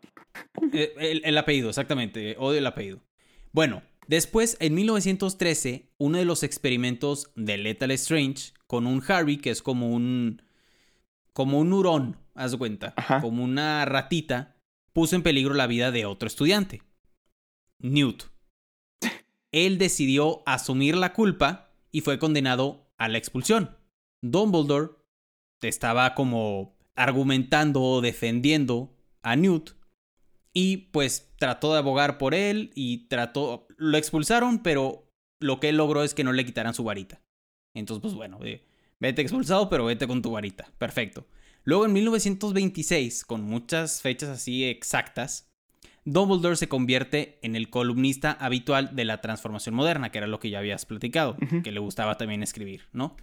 Eh, 0.73 0.95
el, 1.01 1.21
el 1.23 1.37
apellido, 1.37 1.69
exactamente. 1.69 2.35
Odio 2.39 2.61
el 2.61 2.67
apellido. 2.67 3.01
Bueno, 3.53 3.83
después, 4.07 4.57
en 4.59 4.75
1913, 4.75 5.91
uno 5.99 6.17
de 6.17 6.25
los 6.25 6.45
experimentos 6.45 7.31
de 7.37 7.59
Lethal 7.59 7.91
Strange 7.91 8.55
con 8.67 8.87
un 8.87 9.03
Harry, 9.07 9.37
que 9.37 9.51
es 9.51 9.61
como 9.61 9.91
un. 9.91 10.41
como 11.35 11.59
un 11.59 11.75
hurón, 11.75 12.17
haz 12.35 12.57
cuenta. 12.57 12.95
Ajá. 12.97 13.21
Como 13.21 13.45
una 13.45 13.85
ratita, 13.85 14.57
puso 14.93 15.17
en 15.17 15.23
peligro 15.23 15.55
la 15.55 15.67
vida 15.67 15.91
de 15.91 16.07
otro 16.07 16.27
estudiante. 16.27 16.83
Newt. 17.79 18.25
Él 19.53 19.79
decidió 19.79 20.43
asumir 20.47 20.97
la 20.97 21.13
culpa 21.13 21.73
y 21.91 22.03
fue 22.03 22.19
condenado 22.19 22.91
a 22.99 23.09
la 23.09 23.19
expulsión. 23.19 23.77
Dumbledore 24.23 24.91
estaba 25.63 26.15
como 26.15 26.77
argumentando 26.95 27.83
o 27.83 28.01
defendiendo 28.01 28.95
a 29.23 29.37
Newt 29.37 29.71
y 30.53 30.77
pues 30.93 31.33
trató 31.39 31.73
de 31.73 31.79
abogar 31.79 32.19
por 32.19 32.35
él 32.35 32.73
y 32.75 33.09
trató 33.09 33.67
lo 33.77 33.97
expulsaron, 33.97 34.63
pero 34.63 35.11
lo 35.41 35.61
que 35.61 35.71
él 35.71 35.77
logró 35.77 36.03
es 36.03 36.15
que 36.15 36.25
no 36.25 36.33
le 36.33 36.45
quitaran 36.45 36.75
su 36.75 36.85
varita. 36.85 37.23
Entonces, 37.75 38.03
pues 38.03 38.15
bueno, 38.15 38.39
eh, 38.43 38.67
vete 38.99 39.23
expulsado, 39.23 39.71
pero 39.71 39.87
vete 39.87 40.07
con 40.07 40.23
tu 40.23 40.33
varita. 40.33 40.71
Perfecto. 40.77 41.27
Luego 41.65 41.85
en 41.87 41.93
1926, 41.93 43.25
con 43.25 43.43
muchas 43.43 44.01
fechas 44.01 44.29
así 44.31 44.65
exactas, 44.65 45.51
Dumbledore 46.05 46.57
se 46.57 46.69
convierte 46.69 47.39
en 47.43 47.57
el 47.57 47.69
columnista 47.69 48.33
habitual 48.33 48.97
de 48.97 49.05
la 49.05 49.21
transformación 49.21 49.75
moderna, 49.75 50.11
que 50.11 50.19
era 50.19 50.27
lo 50.27 50.41
que 50.41 50.51
ya 50.51 50.59
habías 50.59 50.87
platicado, 50.87 51.37
que 51.63 51.73
le 51.73 51.81
gustaba 51.81 52.17
también 52.17 52.43
escribir, 52.43 52.83
¿no? 52.93 53.17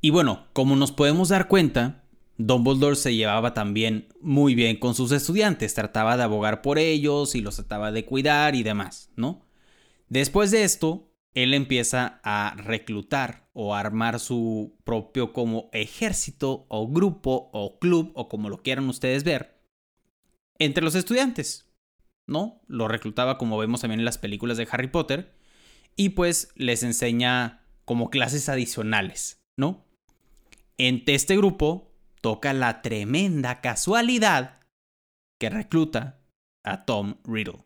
Y 0.00 0.10
bueno, 0.10 0.46
como 0.52 0.76
nos 0.76 0.92
podemos 0.92 1.28
dar 1.28 1.48
cuenta, 1.48 2.04
Dumbledore 2.38 2.96
se 2.96 3.14
llevaba 3.14 3.52
también 3.52 4.08
muy 4.20 4.54
bien 4.54 4.76
con 4.76 4.94
sus 4.94 5.12
estudiantes, 5.12 5.74
trataba 5.74 6.16
de 6.16 6.22
abogar 6.22 6.62
por 6.62 6.78
ellos 6.78 7.34
y 7.34 7.40
los 7.40 7.56
trataba 7.56 7.92
de 7.92 8.04
cuidar 8.04 8.54
y 8.54 8.62
demás, 8.62 9.10
¿no? 9.16 9.44
Después 10.08 10.50
de 10.50 10.62
esto, 10.62 11.07
él 11.34 11.54
empieza 11.54 12.20
a 12.24 12.54
reclutar 12.56 13.48
o 13.52 13.74
a 13.74 13.80
armar 13.80 14.20
su 14.20 14.76
propio 14.84 15.32
como 15.32 15.68
ejército 15.72 16.66
o 16.68 16.88
grupo 16.88 17.50
o 17.52 17.78
club 17.78 18.12
o 18.14 18.28
como 18.28 18.48
lo 18.48 18.62
quieran 18.62 18.88
ustedes 18.88 19.24
ver 19.24 19.58
entre 20.58 20.82
los 20.82 20.94
estudiantes, 20.94 21.72
¿no? 22.26 22.60
Lo 22.66 22.88
reclutaba 22.88 23.38
como 23.38 23.58
vemos 23.58 23.80
también 23.80 24.00
en 24.00 24.04
las 24.04 24.18
películas 24.18 24.56
de 24.56 24.68
Harry 24.70 24.88
Potter 24.88 25.34
y 25.96 26.10
pues 26.10 26.52
les 26.56 26.82
enseña 26.82 27.64
como 27.84 28.10
clases 28.10 28.48
adicionales, 28.48 29.42
¿no? 29.56 29.86
Entre 30.76 31.14
este 31.14 31.36
grupo 31.36 31.92
toca 32.20 32.52
la 32.52 32.82
tremenda 32.82 33.60
casualidad 33.60 34.60
que 35.40 35.50
recluta 35.50 36.20
a 36.64 36.84
Tom 36.84 37.16
Riddle. 37.24 37.64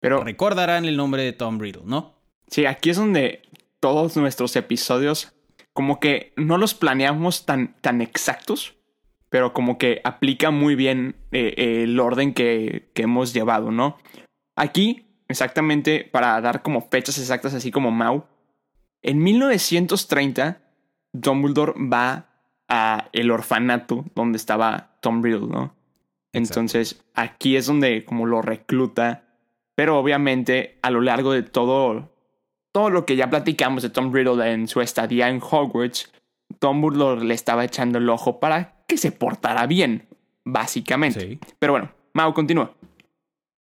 Pero 0.00 0.22
Recordarán 0.22 0.84
el 0.84 0.96
nombre 0.96 1.22
de 1.22 1.32
Tom 1.32 1.58
Riddle, 1.58 1.82
¿no? 1.84 2.17
Sí, 2.50 2.66
aquí 2.66 2.90
es 2.90 2.96
donde 2.96 3.42
todos 3.80 4.16
nuestros 4.16 4.56
episodios, 4.56 5.32
como 5.72 6.00
que 6.00 6.32
no 6.36 6.58
los 6.58 6.74
planeamos 6.74 7.46
tan, 7.46 7.74
tan 7.80 8.00
exactos, 8.00 8.74
pero 9.30 9.52
como 9.52 9.78
que 9.78 10.00
aplica 10.04 10.50
muy 10.50 10.74
bien 10.74 11.16
eh, 11.32 11.54
eh, 11.56 11.82
el 11.84 12.00
orden 12.00 12.34
que, 12.34 12.90
que 12.94 13.02
hemos 13.02 13.32
llevado, 13.32 13.70
¿no? 13.70 13.98
Aquí, 14.56 15.06
exactamente, 15.28 16.08
para 16.10 16.40
dar 16.40 16.62
como 16.62 16.88
fechas 16.88 17.18
exactas, 17.18 17.54
así 17.54 17.70
como 17.70 17.90
Mau, 17.90 18.26
en 19.02 19.22
1930, 19.22 20.60
Dumbledore 21.12 21.74
va 21.78 22.26
a 22.68 23.08
el 23.12 23.30
orfanato 23.30 24.04
donde 24.14 24.36
estaba 24.36 24.98
Tom 25.00 25.22
Riddle, 25.22 25.46
¿no? 25.48 25.74
Entonces, 26.32 27.02
aquí 27.14 27.56
es 27.56 27.66
donde 27.66 28.04
como 28.04 28.26
lo 28.26 28.42
recluta, 28.42 29.24
pero 29.74 29.98
obviamente 29.98 30.78
a 30.82 30.90
lo 30.90 31.00
largo 31.00 31.32
de 31.32 31.42
todo 31.42 32.10
todo 32.78 32.90
lo 32.90 33.04
que 33.04 33.16
ya 33.16 33.28
platicamos 33.28 33.82
de 33.82 33.90
Tom 33.90 34.14
Riddle 34.14 34.52
en 34.52 34.68
su 34.68 34.80
estadía 34.80 35.28
en 35.28 35.40
Hogwarts, 35.42 36.12
Dumbledore 36.60 37.24
le 37.24 37.34
estaba 37.34 37.64
echando 37.64 37.98
el 37.98 38.08
ojo 38.08 38.38
para 38.38 38.84
que 38.86 38.96
se 38.96 39.10
portara 39.10 39.66
bien, 39.66 40.06
básicamente. 40.44 41.20
Sí. 41.20 41.38
Pero 41.58 41.72
bueno, 41.72 41.92
Mau, 42.12 42.32
continúa. 42.32 42.72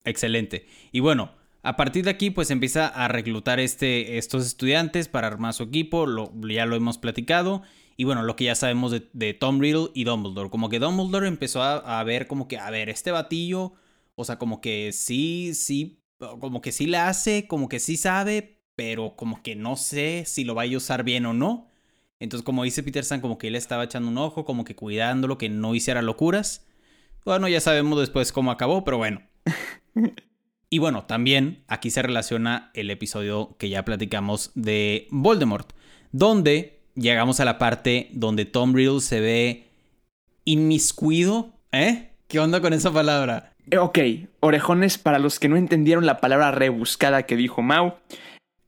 Excelente. 0.05 0.65
Y 0.93 1.01
bueno, 1.01 1.33
a 1.65 1.77
partir 1.77 2.05
de 2.05 2.11
aquí, 2.11 2.31
pues 2.31 2.53
empieza 2.53 2.87
a 2.87 3.09
reclutar 3.09 3.59
este, 3.59 4.17
estos 4.17 4.47
estudiantes 4.47 5.09
para 5.09 5.27
armar 5.27 5.55
su 5.55 5.65
equipo. 5.65 6.07
Lo, 6.07 6.33
ya 6.49 6.65
lo 6.65 6.77
hemos 6.77 6.97
platicado. 6.97 7.63
Y 7.97 8.05
bueno, 8.05 8.23
lo 8.23 8.37
que 8.37 8.45
ya 8.45 8.55
sabemos 8.55 8.93
de, 8.93 9.09
de 9.13 9.35
Tom 9.35 9.59
Riddle 9.59 9.89
y 9.93 10.05
Dumbledore. 10.05 10.51
Como 10.51 10.69
que 10.69 10.79
Dumbledore 10.79 11.27
empezó 11.27 11.65
a, 11.65 11.99
a 11.99 12.05
ver 12.05 12.29
como 12.29 12.47
que, 12.47 12.59
a 12.59 12.71
ver, 12.71 12.89
este 12.89 13.11
batillo, 13.11 13.73
o 14.15 14.25
sea, 14.25 14.39
como 14.39 14.61
que 14.61 14.93
sí, 14.93 15.53
sí, 15.55 16.01
como 16.17 16.61
que 16.61 16.71
sí 16.71 16.87
le 16.87 16.99
hace, 16.99 17.49
como 17.49 17.69
que 17.69 17.81
sí 17.81 17.97
sabe, 17.97 18.60
pero 18.81 19.15
como 19.15 19.43
que 19.43 19.57
no 19.57 19.77
sé 19.77 20.25
si 20.27 20.43
lo 20.43 20.55
vaya 20.55 20.73
a 20.73 20.79
usar 20.79 21.05
bien 21.05 21.27
o 21.27 21.35
no. 21.35 21.69
Entonces, 22.19 22.43
como 22.43 22.65
dice 22.65 22.83
Peterson, 22.83 23.21
como 23.21 23.37
que 23.37 23.49
él 23.49 23.55
estaba 23.55 23.85
echando 23.85 24.09
un 24.09 24.17
ojo, 24.17 24.47
como 24.47 24.65
que 24.65 24.75
cuidándolo, 24.75 25.37
que 25.37 25.51
no 25.51 25.75
hiciera 25.75 26.01
locuras. 26.01 26.67
Bueno, 27.27 27.47
ya 27.47 27.61
sabemos 27.61 28.01
después 28.01 28.33
cómo 28.33 28.51
acabó, 28.51 28.83
pero 28.83 28.97
bueno. 28.97 29.21
Y 30.73 30.79
bueno, 30.79 31.03
también 31.03 31.65
aquí 31.67 31.91
se 31.91 32.01
relaciona 32.01 32.71
el 32.75 32.91
episodio 32.91 33.57
que 33.59 33.69
ya 33.69 33.85
platicamos 33.85 34.53
de 34.55 35.09
Voldemort, 35.11 35.73
donde 36.13 36.79
llegamos 36.95 37.41
a 37.41 37.45
la 37.45 37.59
parte 37.59 38.09
donde 38.13 38.45
Tom 38.45 38.73
Riddle 38.73 39.01
se 39.01 39.21
ve 39.21 39.67
inmiscuido. 40.45 41.51
¿Eh? 41.73 42.13
¿Qué 42.29 42.39
onda 42.39 42.61
con 42.61 42.73
esa 42.73 42.93
palabra? 42.93 43.53
Ok, 43.77 43.99
orejones 44.39 44.97
para 44.97 45.19
los 45.19 45.41
que 45.41 45.49
no 45.49 45.57
entendieron 45.57 46.07
la 46.07 46.21
palabra 46.21 46.53
rebuscada 46.53 47.25
que 47.25 47.35
dijo 47.35 47.63
Mau. 47.63 47.97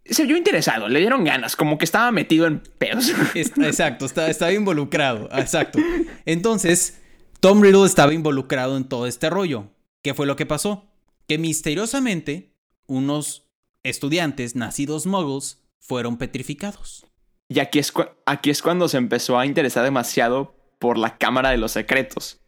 Se 0.05 0.25
vio 0.27 0.37
interesado, 0.37 0.88
le 0.88 0.99
dieron 1.01 1.25
ganas, 1.25 1.55
como 1.57 1.79
que 1.79 1.85
estaba 1.85 2.11
metido 2.11 2.47
en 2.47 2.61
pedos. 2.79 3.12
Exacto, 3.35 4.05
está- 4.05 4.29
estaba 4.29 4.53
involucrado. 4.53 5.29
Exacto. 5.38 5.79
Entonces, 6.27 7.01
Tom 7.41 7.62
Riddle 7.62 7.87
estaba 7.87 8.12
involucrado 8.12 8.77
en 8.77 8.85
todo 8.85 9.07
este 9.07 9.31
rollo. 9.31 9.71
¿Qué 10.03 10.15
fue 10.15 10.27
lo 10.27 10.35
que 10.37 10.47
pasó? 10.47 10.91
Que 11.29 11.38
misteriosamente 11.38 12.53
unos 12.87 13.49
estudiantes 13.85 14.57
nacidos 14.57 15.07
muggles 15.07 15.62
fueron 15.79 16.19
petrificados. 16.19 17.07
Y 17.49 17.61
aquí 17.61 17.79
es, 17.79 17.93
aquí 18.27 18.51
es 18.51 18.62
cuando 18.62 18.88
se 18.88 18.97
empezó 18.97 19.38
a 19.38 19.47
interesar 19.47 19.85
demasiado 19.85 20.57
por 20.79 20.99
la 20.99 21.17
Cámara 21.19 21.51
de 21.51 21.59
los 21.59 21.73
Secretos, 21.73 22.41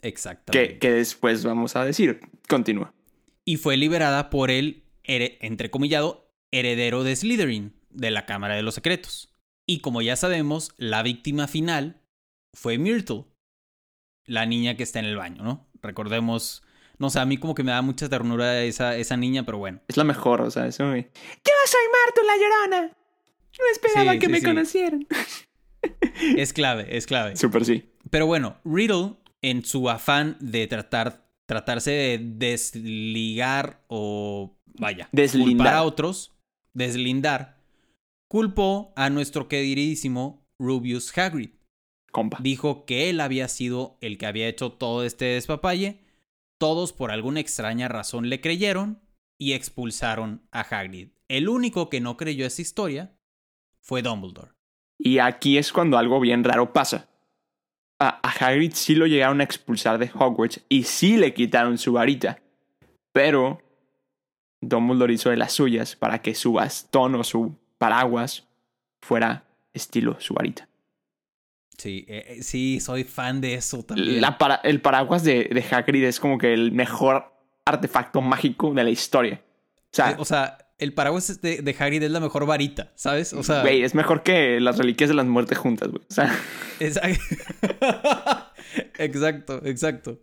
Exactamente. 0.00 0.74
que, 0.74 0.78
que 0.78 0.90
después 0.92 1.44
vamos 1.44 1.76
a 1.76 1.84
decir. 1.84 2.20
Continúa. 2.48 2.92
y 3.44 3.56
fue 3.56 3.76
liberada 3.76 4.30
por 4.30 4.50
el, 4.50 4.82
entrecomillado, 5.04 6.21
heredero 6.52 7.02
de 7.02 7.16
Slytherin, 7.16 7.74
de 7.90 8.10
la 8.10 8.26
Cámara 8.26 8.54
de 8.54 8.62
los 8.62 8.74
Secretos. 8.76 9.32
Y 9.66 9.80
como 9.80 10.02
ya 10.02 10.16
sabemos, 10.16 10.72
la 10.76 11.02
víctima 11.02 11.48
final 11.48 12.00
fue 12.52 12.78
Myrtle, 12.78 13.24
la 14.26 14.46
niña 14.46 14.76
que 14.76 14.82
está 14.82 14.98
en 15.00 15.06
el 15.06 15.16
baño, 15.16 15.42
¿no? 15.42 15.66
Recordemos, 15.82 16.62
no 16.98 17.10
sé, 17.10 17.18
a 17.18 17.24
mí 17.26 17.38
como 17.38 17.54
que 17.54 17.62
me 17.64 17.72
da 17.72 17.82
mucha 17.82 18.08
ternura 18.08 18.62
esa, 18.62 18.96
esa 18.96 19.16
niña, 19.16 19.44
pero 19.44 19.58
bueno. 19.58 19.80
Es 19.88 19.96
la 19.96 20.04
mejor, 20.04 20.40
o 20.42 20.50
sea, 20.50 20.66
eso 20.66 20.84
me... 20.84 21.02
Yo 21.02 21.52
soy 21.66 21.80
Martu 22.04 22.20
la 22.26 22.36
Llorona. 22.36 22.96
No 23.58 23.64
esperaba 23.72 24.12
Sí, 24.12 24.18
que 24.18 24.26
sí, 24.26 24.32
me 24.32 24.40
sí. 24.40 24.46
conocieran. 24.46 25.06
Es 26.36 26.52
clave, 26.52 26.96
es 26.96 27.06
clave. 27.06 27.36
Súper 27.36 27.64
sí. 27.64 27.90
Pero 28.10 28.26
bueno, 28.26 28.58
Riddle, 28.64 29.14
en 29.42 29.64
su 29.64 29.90
afán 29.90 30.36
de 30.40 30.66
tratar, 30.68 31.26
tratarse 31.46 31.90
de 31.90 32.18
desligar 32.22 33.82
o, 33.88 34.56
vaya, 34.78 35.08
Deslindar. 35.12 35.56
culpar 35.56 35.74
a 35.74 35.82
otros, 35.82 36.32
deslindar, 36.74 37.62
culpó 38.28 38.92
a 38.96 39.10
nuestro 39.10 39.48
queridísimo 39.48 40.46
Rubius 40.58 41.16
Hagrid. 41.16 41.50
Compa. 42.10 42.38
Dijo 42.40 42.84
que 42.84 43.10
él 43.10 43.20
había 43.20 43.48
sido 43.48 43.98
el 44.00 44.18
que 44.18 44.26
había 44.26 44.48
hecho 44.48 44.72
todo 44.72 45.04
este 45.04 45.24
despapalle. 45.26 46.04
Todos 46.58 46.92
por 46.92 47.10
alguna 47.10 47.40
extraña 47.40 47.88
razón 47.88 48.28
le 48.28 48.40
creyeron 48.40 49.02
y 49.38 49.54
expulsaron 49.54 50.46
a 50.52 50.60
Hagrid. 50.60 51.10
El 51.28 51.48
único 51.48 51.88
que 51.88 52.00
no 52.00 52.16
creyó 52.16 52.46
esa 52.46 52.62
historia 52.62 53.16
fue 53.80 54.02
Dumbledore. 54.02 54.52
Y 54.98 55.18
aquí 55.18 55.58
es 55.58 55.72
cuando 55.72 55.98
algo 55.98 56.20
bien 56.20 56.44
raro 56.44 56.72
pasa. 56.72 57.08
A, 57.98 58.20
a 58.22 58.30
Hagrid 58.30 58.72
sí 58.74 58.94
lo 58.94 59.06
llegaron 59.06 59.40
a 59.40 59.44
expulsar 59.44 59.98
de 59.98 60.10
Hogwarts 60.14 60.64
y 60.68 60.84
sí 60.84 61.16
le 61.16 61.34
quitaron 61.34 61.78
su 61.78 61.92
varita. 61.92 62.40
Pero 63.12 63.60
Dumbledore 64.62 65.12
hizo 65.12 65.28
de 65.30 65.36
las 65.36 65.52
suyas 65.52 65.94
para 65.96 66.22
que 66.22 66.34
su 66.34 66.54
bastón 66.54 67.14
o 67.16 67.24
su 67.24 67.54
paraguas 67.78 68.44
fuera 69.02 69.44
estilo 69.74 70.16
su 70.20 70.32
varita. 70.34 70.68
Sí, 71.76 72.04
eh, 72.08 72.24
eh, 72.38 72.42
sí, 72.42 72.78
soy 72.80 73.04
fan 73.04 73.40
de 73.40 73.54
eso 73.54 73.82
también. 73.82 74.20
La 74.20 74.38
para- 74.38 74.56
el 74.62 74.80
paraguas 74.80 75.24
de, 75.24 75.44
de 75.52 75.64
Hagrid 75.70 76.04
es 76.04 76.20
como 76.20 76.38
que 76.38 76.52
el 76.54 76.70
mejor 76.72 77.32
artefacto 77.64 78.20
mágico 78.20 78.72
de 78.72 78.84
la 78.84 78.90
historia. 78.90 79.42
O 79.44 79.94
sea, 79.94 80.10
Eh, 80.10 80.16
O 80.18 80.24
sea, 80.24 80.58
el 80.78 80.92
paraguas 80.94 81.40
de, 81.40 81.62
de 81.62 81.76
Hagrid 81.78 82.02
es 82.02 82.10
la 82.10 82.20
mejor 82.20 82.46
varita, 82.46 82.92
¿sabes? 82.94 83.32
O 83.32 83.42
sea, 83.42 83.62
güey, 83.62 83.82
es 83.82 83.94
mejor 83.94 84.22
que 84.22 84.60
las 84.60 84.78
reliquias 84.78 85.08
de 85.08 85.14
las 85.14 85.26
muertes 85.26 85.58
juntas, 85.58 85.88
güey. 85.90 86.02
O 86.08 86.12
sea, 86.12 86.32
es- 86.80 87.00
exacto, 88.98 89.60
exacto. 89.64 90.18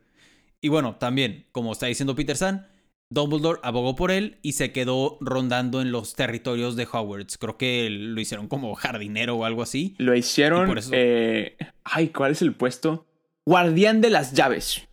Y 0.61 0.67
bueno, 0.69 0.95
también, 0.95 1.45
como 1.51 1.71
está 1.71 1.85
diciendo 1.87 2.15
Peter 2.15 2.35
San, 2.37 2.67
Dumbledore 3.11 3.59
abogó 3.63 3.95
por 3.95 4.11
él 4.11 4.37
y 4.43 4.51
se 4.53 4.71
quedó 4.71 5.17
rondando 5.19 5.81
en 5.81 5.91
los 5.91 6.13
territorios 6.13 6.75
de 6.75 6.87
Hogwarts. 6.91 7.37
Creo 7.37 7.57
que 7.57 7.89
lo 7.89 8.21
hicieron 8.21 8.47
como 8.47 8.75
jardinero 8.75 9.35
o 9.35 9.45
algo 9.45 9.63
así. 9.63 9.95
Lo 9.97 10.15
hicieron. 10.15 10.77
Eh, 10.91 11.57
ay, 11.83 12.09
¿cuál 12.09 12.33
es 12.33 12.41
el 12.41 12.53
puesto? 12.53 13.07
Guardián 13.45 14.01
de 14.01 14.11
las 14.11 14.33
llaves. 14.33 14.87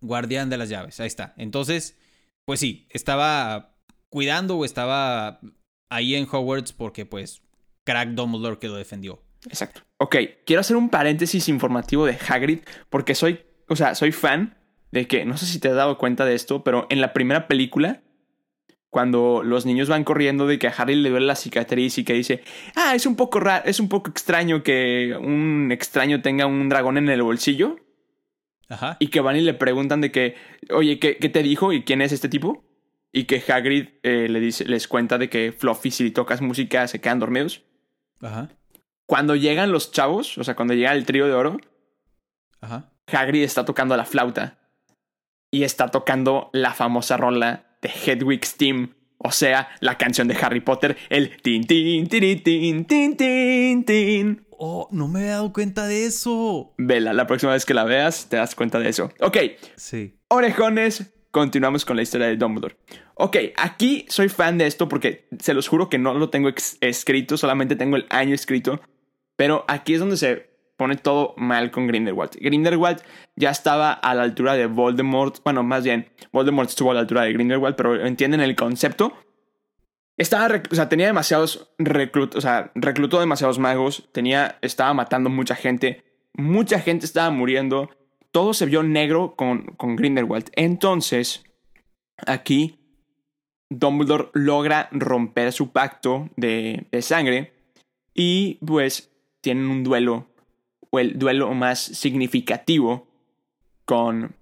Guardián 0.00 0.50
de 0.50 0.58
las 0.58 0.68
llaves, 0.68 1.00
ahí 1.00 1.08
está. 1.08 1.34
Entonces, 1.36 1.98
pues 2.44 2.60
sí, 2.60 2.86
estaba 2.90 3.74
cuidando 4.08 4.56
o 4.56 4.64
estaba 4.64 5.40
ahí 5.88 6.14
en 6.14 6.28
Hogwarts 6.30 6.72
porque 6.72 7.06
pues 7.06 7.42
Crack 7.82 8.10
Dumbledore 8.10 8.58
que 8.58 8.68
lo 8.68 8.76
defendió. 8.76 9.22
Exacto. 9.46 9.82
Ok, 9.96 10.16
quiero 10.46 10.60
hacer 10.60 10.76
un 10.76 10.90
paréntesis 10.90 11.48
informativo 11.48 12.06
de 12.06 12.16
Hagrid 12.28 12.60
porque 12.88 13.16
soy, 13.16 13.40
o 13.68 13.74
sea, 13.74 13.96
soy 13.96 14.12
fan 14.12 14.57
de 14.90 15.06
que, 15.06 15.24
no 15.24 15.36
sé 15.36 15.46
si 15.46 15.58
te 15.58 15.68
has 15.68 15.74
dado 15.74 15.98
cuenta 15.98 16.24
de 16.24 16.34
esto, 16.34 16.64
pero 16.64 16.86
en 16.90 17.00
la 17.00 17.12
primera 17.12 17.46
película, 17.48 18.02
cuando 18.90 19.42
los 19.44 19.66
niños 19.66 19.88
van 19.88 20.04
corriendo 20.04 20.46
de 20.46 20.58
que 20.58 20.66
a 20.66 20.70
Harry 20.70 20.94
le 20.94 21.10
duele 21.10 21.26
la 21.26 21.36
cicatriz 21.36 21.98
y 21.98 22.04
que 22.04 22.14
dice, 22.14 22.42
ah, 22.74 22.94
es 22.94 23.04
un 23.06 23.16
poco 23.16 23.40
raro, 23.40 23.64
es 23.66 23.80
un 23.80 23.88
poco 23.88 24.10
extraño 24.10 24.62
que 24.62 25.14
un 25.18 25.70
extraño 25.70 26.22
tenga 26.22 26.46
un 26.46 26.68
dragón 26.68 26.96
en 26.96 27.08
el 27.08 27.22
bolsillo. 27.22 27.76
Ajá. 28.70 28.96
Y 28.98 29.08
que 29.08 29.20
van 29.20 29.36
y 29.36 29.40
le 29.40 29.54
preguntan 29.54 30.00
de 30.00 30.10
que, 30.10 30.36
oye, 30.70 30.98
¿qué, 30.98 31.16
qué 31.16 31.28
te 31.28 31.42
dijo 31.42 31.72
y 31.72 31.84
quién 31.84 32.02
es 32.02 32.12
este 32.12 32.28
tipo? 32.28 32.64
Y 33.12 33.24
que 33.24 33.42
Hagrid 33.46 33.88
eh, 34.02 34.28
le 34.28 34.40
dice, 34.40 34.66
les 34.66 34.88
cuenta 34.88 35.16
de 35.16 35.30
que 35.30 35.52
Fluffy, 35.52 35.90
si 35.90 36.10
tocas 36.10 36.42
música, 36.42 36.86
se 36.86 37.00
quedan 37.00 37.18
dormidos. 37.18 37.62
Ajá. 38.20 38.50
Cuando 39.06 39.36
llegan 39.36 39.72
los 39.72 39.90
chavos, 39.90 40.36
o 40.36 40.44
sea, 40.44 40.54
cuando 40.54 40.74
llega 40.74 40.92
el 40.92 41.06
trío 41.06 41.26
de 41.26 41.32
oro, 41.32 41.58
Ajá. 42.60 42.92
Hagrid 43.06 43.42
está 43.42 43.64
tocando 43.64 43.96
la 43.96 44.04
flauta 44.04 44.57
y 45.50 45.62
está 45.62 45.88
tocando 45.88 46.50
la 46.52 46.74
famosa 46.74 47.16
rola 47.16 47.66
de 47.82 47.88
Hedwig's 47.88 48.56
Team, 48.56 48.94
o 49.18 49.32
sea, 49.32 49.68
la 49.80 49.98
canción 49.98 50.28
de 50.28 50.36
Harry 50.40 50.60
Potter, 50.60 50.96
el 51.08 51.40
tin 51.42 51.66
tin 51.66 52.08
tin 52.08 52.42
tin 52.42 52.84
tin 52.84 53.16
tin 53.16 53.84
tin. 53.84 54.46
Oh, 54.60 54.88
no 54.90 55.06
me 55.06 55.22
he 55.22 55.28
dado 55.28 55.52
cuenta 55.52 55.86
de 55.86 56.04
eso. 56.04 56.74
Vela, 56.78 57.12
la 57.12 57.26
próxima 57.26 57.52
vez 57.52 57.64
que 57.64 57.74
la 57.74 57.84
veas 57.84 58.28
te 58.28 58.36
das 58.36 58.54
cuenta 58.54 58.80
de 58.80 58.88
eso. 58.88 59.12
Ok. 59.20 59.36
Sí. 59.76 60.18
Orejones, 60.28 61.14
continuamos 61.30 61.84
con 61.84 61.96
la 61.96 62.02
historia 62.02 62.26
de 62.26 62.36
Dumbledore. 62.36 62.76
Ok, 63.14 63.36
aquí 63.56 64.04
soy 64.08 64.28
fan 64.28 64.58
de 64.58 64.66
esto 64.66 64.88
porque 64.88 65.28
se 65.40 65.54
los 65.54 65.68
juro 65.68 65.88
que 65.88 65.98
no 65.98 66.14
lo 66.14 66.30
tengo 66.30 66.50
escrito, 66.80 67.36
solamente 67.36 67.76
tengo 67.76 67.96
el 67.96 68.06
año 68.10 68.34
escrito. 68.34 68.80
Pero 69.36 69.64
aquí 69.68 69.94
es 69.94 70.00
donde 70.00 70.16
se 70.16 70.47
pone 70.78 70.96
todo 70.96 71.34
mal 71.36 71.70
con 71.72 71.88
Grindelwald. 71.88 72.38
Grindelwald 72.40 73.02
ya 73.34 73.50
estaba 73.50 73.92
a 73.92 74.14
la 74.14 74.22
altura 74.22 74.54
de 74.54 74.66
Voldemort. 74.66 75.42
Bueno, 75.42 75.64
más 75.64 75.82
bien, 75.82 76.08
Voldemort 76.32 76.70
estuvo 76.70 76.92
a 76.92 76.94
la 76.94 77.00
altura 77.00 77.24
de 77.24 77.32
Grindelwald, 77.32 77.74
pero 77.74 78.06
entienden 78.06 78.40
el 78.40 78.54
concepto. 78.54 79.12
Estaba, 80.16 80.62
o 80.70 80.74
sea, 80.74 80.88
tenía 80.88 81.06
demasiados 81.06 81.70
reclutos, 81.78 82.38
o 82.38 82.40
sea, 82.40 82.70
reclutó 82.76 83.18
demasiados 83.18 83.58
magos, 83.58 84.08
tenía, 84.12 84.58
estaba 84.62 84.94
matando 84.94 85.30
mucha 85.30 85.56
gente, 85.56 86.04
mucha 86.32 86.78
gente 86.80 87.06
estaba 87.06 87.30
muriendo, 87.30 87.90
todo 88.30 88.54
se 88.54 88.66
vio 88.66 88.82
negro 88.84 89.34
con, 89.36 89.64
con 89.76 89.96
Grindelwald. 89.96 90.50
Entonces, 90.54 91.44
aquí, 92.24 92.78
Dumbledore 93.68 94.30
logra 94.32 94.88
romper 94.92 95.52
su 95.52 95.72
pacto 95.72 96.30
de, 96.36 96.86
de 96.90 97.02
sangre 97.02 97.52
y 98.14 98.58
pues 98.64 99.12
tienen 99.40 99.66
un 99.66 99.84
duelo 99.84 100.26
o 100.90 100.98
el 100.98 101.18
duelo 101.18 101.52
más 101.54 101.78
significativo 101.78 103.08
con, 103.84 104.36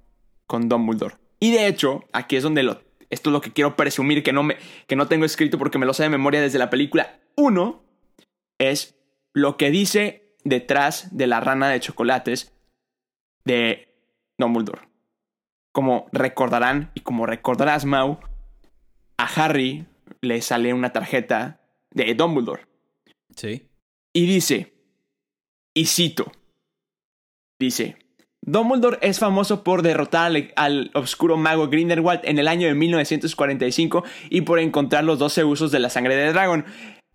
con 0.46 0.68
Dumbledore. 0.68 1.16
Y 1.40 1.50
de 1.52 1.66
hecho, 1.66 2.04
aquí 2.12 2.36
es 2.36 2.42
donde 2.42 2.62
lo, 2.62 2.82
esto 3.10 3.30
es 3.30 3.32
lo 3.32 3.40
que 3.40 3.52
quiero 3.52 3.76
presumir 3.76 4.22
que 4.22 4.32
no, 4.32 4.42
me, 4.42 4.56
que 4.86 4.96
no 4.96 5.08
tengo 5.08 5.24
escrito 5.24 5.58
porque 5.58 5.78
me 5.78 5.86
lo 5.86 5.94
sé 5.94 6.04
de 6.04 6.08
memoria 6.08 6.40
desde 6.40 6.58
la 6.58 6.70
película 6.70 7.20
1, 7.36 7.82
es 8.58 8.96
lo 9.32 9.56
que 9.56 9.70
dice 9.70 10.34
detrás 10.44 11.16
de 11.16 11.26
la 11.26 11.40
rana 11.40 11.68
de 11.68 11.80
chocolates 11.80 12.54
de 13.44 13.94
Dumbledore. 14.38 14.88
Como 15.72 16.06
recordarán 16.12 16.90
y 16.94 17.00
como 17.00 17.26
recordarás, 17.26 17.84
Mau, 17.84 18.18
a 19.18 19.24
Harry 19.24 19.86
le 20.20 20.40
sale 20.40 20.72
una 20.72 20.92
tarjeta 20.92 21.60
de 21.90 22.14
Dumbledore. 22.14 22.66
Sí. 23.34 23.68
Y 24.12 24.26
dice, 24.26 24.75
y 25.76 25.84
cito, 25.84 26.32
dice, 27.58 27.98
Dumbledore 28.40 28.96
es 29.02 29.18
famoso 29.18 29.62
por 29.62 29.82
derrotar 29.82 30.32
al, 30.56 30.90
oscuro 30.94 31.36
mago 31.36 31.68
Grindelwald 31.68 32.22
en 32.24 32.38
el 32.38 32.48
año 32.48 32.66
de 32.66 32.74
1945 32.74 34.02
y 34.30 34.40
por 34.40 34.58
encontrar 34.58 35.04
los 35.04 35.18
12 35.18 35.44
usos 35.44 35.70
de 35.70 35.80
la 35.80 35.90
sangre 35.90 36.16
de 36.16 36.32
dragón. 36.32 36.64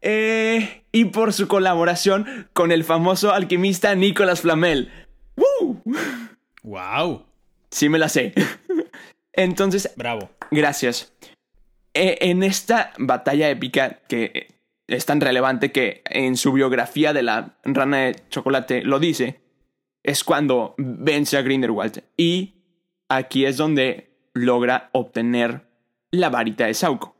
Eh, 0.02 0.84
y 0.91 1.06
por 1.06 1.34
su 1.34 1.47
colaboración 1.47 2.50
con 2.54 2.71
el 2.71 2.84
famoso 2.84 3.34
alquimista 3.34 3.95
Nicolas 3.95 4.41
Flamel. 4.41 4.91
¡Woo! 5.36 5.82
¡Wow! 6.62 7.26
Sí 7.71 7.89
me 7.89 7.97
la 7.97 8.10
sé. 8.10 8.36
Entonces... 9.34 9.91
Bravo. 9.95 10.30
Gracias. 10.52 11.12
E, 11.95 12.30
en 12.30 12.43
esta 12.43 12.93
batalla 13.00 13.50
épica 13.50 14.02
que 14.08 14.61
es 14.96 15.06
tan 15.06 15.22
relevante 15.22 15.72
que 15.72 16.02
en 16.06 16.36
su 16.36 16.52
biografía 16.52 17.14
de 17.14 17.24
la 17.24 17.58
rana 17.64 17.98
de 17.98 18.16
chocolate 18.30 18.84
lo 18.84 19.00
dice, 19.00 19.42
es 20.04 20.24
cuando 20.24 20.76
vence 20.78 21.38
a 21.38 21.42
Grindelwald. 21.42 22.04
Y 22.18 22.56
aquí 23.10 23.46
es 23.46 23.58
donde 23.58 24.12
logra 24.34 24.90
obtener 24.92 25.68
la 26.12 26.30
varita 26.30 26.66
de 26.66 26.74
Sauco. 26.74 27.16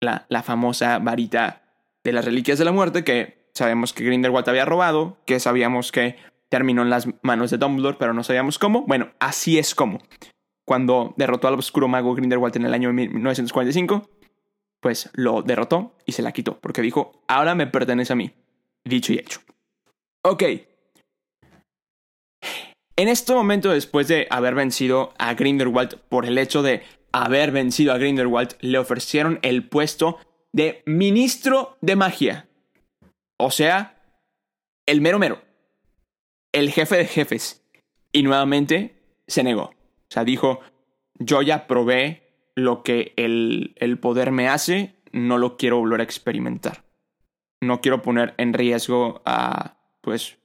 La, 0.00 0.26
la 0.28 0.42
famosa 0.42 0.98
varita 0.98 1.62
de 2.04 2.12
las 2.12 2.24
reliquias 2.24 2.58
de 2.58 2.66
la 2.66 2.72
muerte 2.72 3.04
que 3.04 3.48
sabemos 3.54 3.92
que 3.92 4.04
Grindelwald 4.04 4.48
había 4.48 4.66
robado, 4.66 5.18
que 5.24 5.40
sabíamos 5.40 5.90
que 5.92 6.16
terminó 6.48 6.82
en 6.82 6.90
las 6.90 7.08
manos 7.22 7.50
de 7.50 7.58
Dumbledore, 7.58 7.96
pero 7.98 8.12
no 8.12 8.22
sabíamos 8.22 8.58
cómo. 8.58 8.82
Bueno, 8.86 9.10
así 9.18 9.58
es 9.58 9.74
como. 9.74 10.00
Cuando 10.66 11.14
derrotó 11.16 11.48
al 11.48 11.54
oscuro 11.54 11.88
mago 11.88 12.14
Grindelwald 12.14 12.56
en 12.56 12.66
el 12.66 12.74
año 12.74 12.92
1945, 12.92 14.08
pues 14.86 15.10
lo 15.14 15.42
derrotó 15.42 15.96
y 16.06 16.12
se 16.12 16.22
la 16.22 16.30
quitó, 16.30 16.60
porque 16.60 16.80
dijo, 16.80 17.20
ahora 17.26 17.56
me 17.56 17.66
pertenece 17.66 18.12
a 18.12 18.16
mí. 18.16 18.30
Dicho 18.84 19.12
y 19.12 19.18
hecho. 19.18 19.40
Ok. 20.22 20.44
En 22.94 23.08
este 23.08 23.34
momento, 23.34 23.70
después 23.70 24.06
de 24.06 24.28
haber 24.30 24.54
vencido 24.54 25.12
a 25.18 25.34
Grindelwald 25.34 25.98
por 26.08 26.24
el 26.24 26.38
hecho 26.38 26.62
de 26.62 26.84
haber 27.10 27.50
vencido 27.50 27.92
a 27.92 27.98
Grindelwald, 27.98 28.56
le 28.60 28.78
ofrecieron 28.78 29.40
el 29.42 29.68
puesto 29.68 30.20
de 30.52 30.84
ministro 30.86 31.78
de 31.80 31.96
magia. 31.96 32.48
O 33.40 33.50
sea, 33.50 34.00
el 34.86 35.00
mero 35.00 35.18
mero. 35.18 35.42
El 36.52 36.70
jefe 36.70 36.96
de 36.96 37.06
jefes. 37.06 37.66
Y 38.12 38.22
nuevamente 38.22 39.02
se 39.26 39.42
negó. 39.42 39.62
O 39.62 40.10
sea, 40.10 40.22
dijo, 40.22 40.60
yo 41.18 41.42
ya 41.42 41.66
probé 41.66 42.25
lo 42.56 42.82
que 42.82 43.12
el, 43.16 43.74
el 43.76 44.00
poder 44.00 44.32
me 44.32 44.48
hace, 44.48 44.96
no 45.12 45.38
lo 45.38 45.56
quiero 45.56 45.78
volver 45.78 46.00
a 46.00 46.04
experimentar. 46.04 46.82
No 47.60 47.80
quiero 47.80 48.02
poner 48.02 48.34
en 48.38 48.52
riesgo 48.52 49.22
a, 49.24 49.76
pues, 50.00 50.38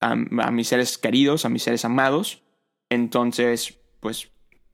a, 0.00 0.10
a 0.10 0.50
mis 0.50 0.68
seres 0.68 0.98
queridos, 0.98 1.44
a 1.44 1.48
mis 1.48 1.62
seres 1.62 1.84
amados. 1.84 2.42
Entonces, 2.90 3.78
pues, 4.00 4.30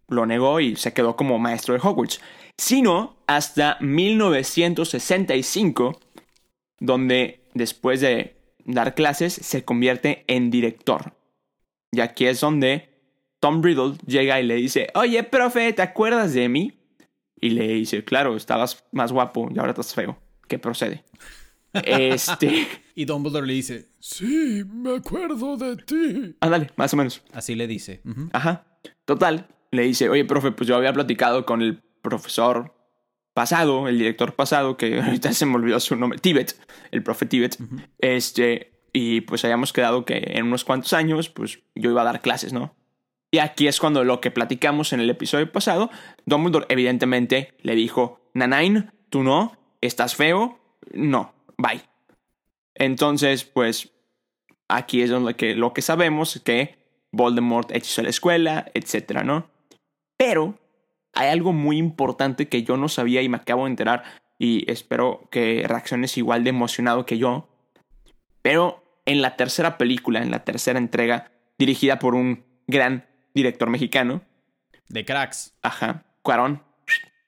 lo 0.09 0.27
negó 0.27 0.61
y 0.61 0.77
se 0.77 0.93
quedó 0.93 1.17
como 1.17 1.39
maestro 1.39 1.75
de 1.75 1.81
Hogwarts. 1.83 2.21
Sino 2.57 3.17
hasta 3.27 3.79
1965, 3.81 6.01
donde 6.79 7.41
después 7.55 8.01
de 8.01 8.37
dar 8.65 8.95
clases 8.95 9.35
se 9.35 9.65
convierte 9.65 10.25
en 10.27 10.51
director. 10.51 11.15
Y 11.93 12.01
aquí 12.01 12.27
es 12.27 12.41
donde 12.41 12.90
Tom 13.41 13.63
Riddle 13.63 13.95
llega 14.07 14.41
y 14.41 14.47
le 14.47 14.55
dice, 14.57 14.89
oye, 14.95 15.23
profe, 15.25 15.73
¿te 15.73 15.83
acuerdas 15.83 16.35
de 16.35 16.49
mí? 16.49 16.79
Y 17.41 17.51
le 17.51 17.69
dice, 17.69 18.05
claro, 18.05 18.37
estabas 18.37 18.85
más 18.93 19.13
guapo 19.13 19.49
y 19.53 19.59
ahora 19.59 19.71
estás 19.71 19.95
feo. 19.95 20.19
¿Qué 20.47 20.59
procede? 20.59 21.05
Este... 21.73 22.67
y 22.97 23.05
Dumbledore 23.05 23.47
le 23.47 23.53
dice, 23.53 23.89
sí, 24.01 24.65
me 24.67 24.97
acuerdo 24.97 25.57
de 25.57 25.77
ti. 25.77 26.35
Ándale, 26.41 26.71
más 26.77 26.93
o 26.93 26.97
menos. 26.97 27.23
Así 27.33 27.55
le 27.55 27.69
dice. 27.69 28.03
Ajá. 28.33 28.67
Total, 29.05 29.47
le 29.71 29.83
dice, 29.83 30.09
oye, 30.09 30.25
profe, 30.25 30.51
pues 30.51 30.69
yo 30.69 30.75
había 30.75 30.93
platicado 30.93 31.47
con 31.47 31.63
el 31.63 31.81
profesor 32.03 32.75
pasado, 33.35 33.87
el 33.87 33.99
director 33.99 34.35
pasado, 34.35 34.77
que 34.77 35.01
ahorita 35.03 35.33
se 35.33 35.47
me 35.47 35.55
olvidó 35.55 35.79
su 35.81 35.97
nombre, 35.97 36.19
Tibet, 36.19 36.57
el 36.91 37.03
profe 37.03 37.27
Tibet. 37.27 37.57
Este, 37.99 38.83
y 38.93 39.21
pues 39.23 39.45
habíamos 39.45 39.73
quedado 39.73 40.05
que 40.05 40.21
en 40.35 40.47
unos 40.47 40.65
cuantos 40.65 40.93
años, 40.93 41.29
pues 41.29 41.61
yo 41.77 41.91
iba 41.91 42.03
a 42.03 42.05
dar 42.07 42.21
clases, 42.21 42.53
¿no? 42.53 42.75
Y 43.31 43.39
aquí 43.39 43.69
es 43.69 43.79
cuando 43.79 44.03
lo 44.05 44.21
que 44.21 44.31
platicamos 44.31 44.93
en 44.93 45.01
el 45.01 45.11
episodio 45.11 45.51
pasado, 45.53 45.91
Dumbledore 46.27 46.67
evidentemente 46.69 47.55
le 47.63 47.75
dijo, 47.77 48.21
Nanain, 48.35 48.91
tú 49.09 49.23
no, 49.23 49.57
estás 49.81 50.17
feo, 50.17 50.59
no, 50.93 51.33
bye. 51.57 51.83
Entonces, 52.75 53.45
pues, 53.45 53.93
aquí 54.69 55.03
es 55.03 55.11
donde 55.11 55.35
que, 55.35 55.55
lo 55.55 55.73
que 55.73 55.83
sabemos 55.83 56.41
que 56.45 56.79
Voldemort 57.13 57.71
hechizó 57.73 58.03
la 58.03 58.11
escuela, 58.11 58.71
etcétera, 58.75 59.23
¿no? 59.23 59.49
Pero 60.17 60.59
hay 61.13 61.29
algo 61.29 61.53
muy 61.53 61.77
importante 61.77 62.49
que 62.49 62.63
yo 62.63 62.77
no 62.77 62.89
sabía 62.89 63.23
y 63.23 63.29
me 63.29 63.37
acabo 63.37 63.65
de 63.65 63.71
enterar 63.71 64.05
y 64.39 64.71
espero 64.71 65.29
que 65.31 65.65
reacciones 65.67 66.17
igual 66.17 66.45
de 66.45 66.51
emocionado 66.51 67.05
que 67.05 67.19
yo. 67.19 67.49
Pero 68.43 68.83
en 69.07 69.23
la 69.23 69.37
tercera 69.37 69.77
película, 69.77 70.23
en 70.23 70.31
la 70.31 70.45
tercera 70.45 70.79
entrega, 70.79 71.31
dirigida 71.59 71.99
por 71.99 72.15
un 72.15 72.45
gran 72.67 73.10
director 73.35 73.69
mexicano. 73.71 74.23
De 74.89 75.05
cracks. 75.05 75.55
Ajá. 75.63 76.05
Cuarón, 76.23 76.63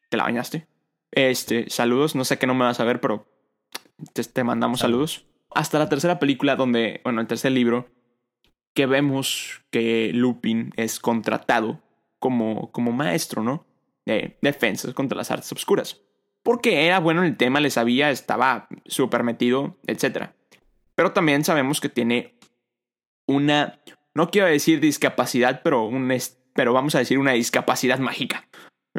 te 0.08 0.16
la 0.16 0.24
bañaste. 0.24 0.66
Este, 1.12 1.68
saludos, 1.68 2.14
no 2.14 2.24
sé 2.24 2.38
qué 2.38 2.46
no 2.46 2.54
me 2.54 2.64
vas 2.64 2.80
a 2.80 2.84
ver, 2.84 3.00
pero 3.00 3.26
te, 4.12 4.44
mandamos 4.44 4.80
saludos. 4.80 5.26
Hasta 5.54 5.78
la 5.78 5.88
tercera 5.88 6.18
película 6.18 6.56
donde, 6.56 7.00
bueno, 7.04 7.20
el 7.20 7.26
tercer 7.26 7.52
libro, 7.52 7.88
que 8.74 8.86
vemos 8.86 9.62
que 9.70 10.10
Lupin 10.14 10.72
es 10.76 10.98
contratado 10.98 11.82
como, 12.18 12.72
como 12.72 12.92
maestro, 12.92 13.42
¿no? 13.42 13.66
De 14.06 14.38
defensas 14.40 14.94
contra 14.94 15.16
las 15.16 15.30
artes 15.30 15.52
oscuras. 15.52 16.00
Porque 16.42 16.86
era 16.86 16.98
bueno 16.98 17.20
en 17.20 17.28
el 17.28 17.36
tema, 17.36 17.60
le 17.60 17.70
sabía, 17.70 18.10
estaba 18.10 18.68
súper 18.86 19.22
metido, 19.22 19.78
etc. 19.86 20.30
Pero 20.94 21.12
también 21.12 21.44
sabemos 21.44 21.80
que 21.80 21.88
tiene 21.88 22.38
una, 23.26 23.80
no 24.14 24.30
quiero 24.30 24.48
decir 24.48 24.80
discapacidad, 24.80 25.62
pero, 25.62 25.84
un, 25.84 26.12
pero 26.54 26.72
vamos 26.72 26.94
a 26.94 26.98
decir 26.98 27.18
una 27.18 27.32
discapacidad 27.32 27.98
mágica. 27.98 28.48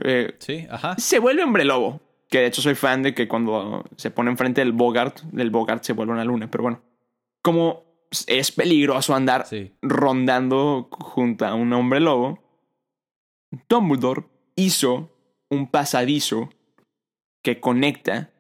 Eh, 0.04 0.36
sí, 0.39 0.65
ajá. 0.69 0.95
Se 0.97 1.19
vuelve 1.19 1.43
hombre 1.43 1.65
lobo. 1.65 2.02
Que 2.30 2.39
de 2.39 2.47
hecho 2.47 2.63
soy 2.63 2.73
fan 2.73 3.04
de 3.04 3.13
que 3.13 3.28
cuando 3.28 3.86
se 3.95 4.10
pone 4.10 4.32
enfrente 4.32 4.62
del 4.62 4.71
Bogart, 4.71 5.21
del 5.32 5.52
Bogart 5.52 5.84
se 5.84 5.93
vuelve 5.93 6.13
una 6.13 6.26
luna. 6.26 6.49
Pero 6.49 6.63
bueno, 6.63 6.82
como 7.43 7.84
es 8.26 8.52
peligroso 8.52 9.13
andar 9.13 9.45
rondando 9.84 10.88
junto 10.91 11.45
a 11.45 11.54
un 11.54 11.71
hombre 11.73 11.99
lobo, 11.99 12.39
Dumbledore 13.69 14.23
hizo 14.56 15.12
un 15.49 15.69
pasadizo 15.69 16.49
que 17.43 17.60
conecta 17.60 18.32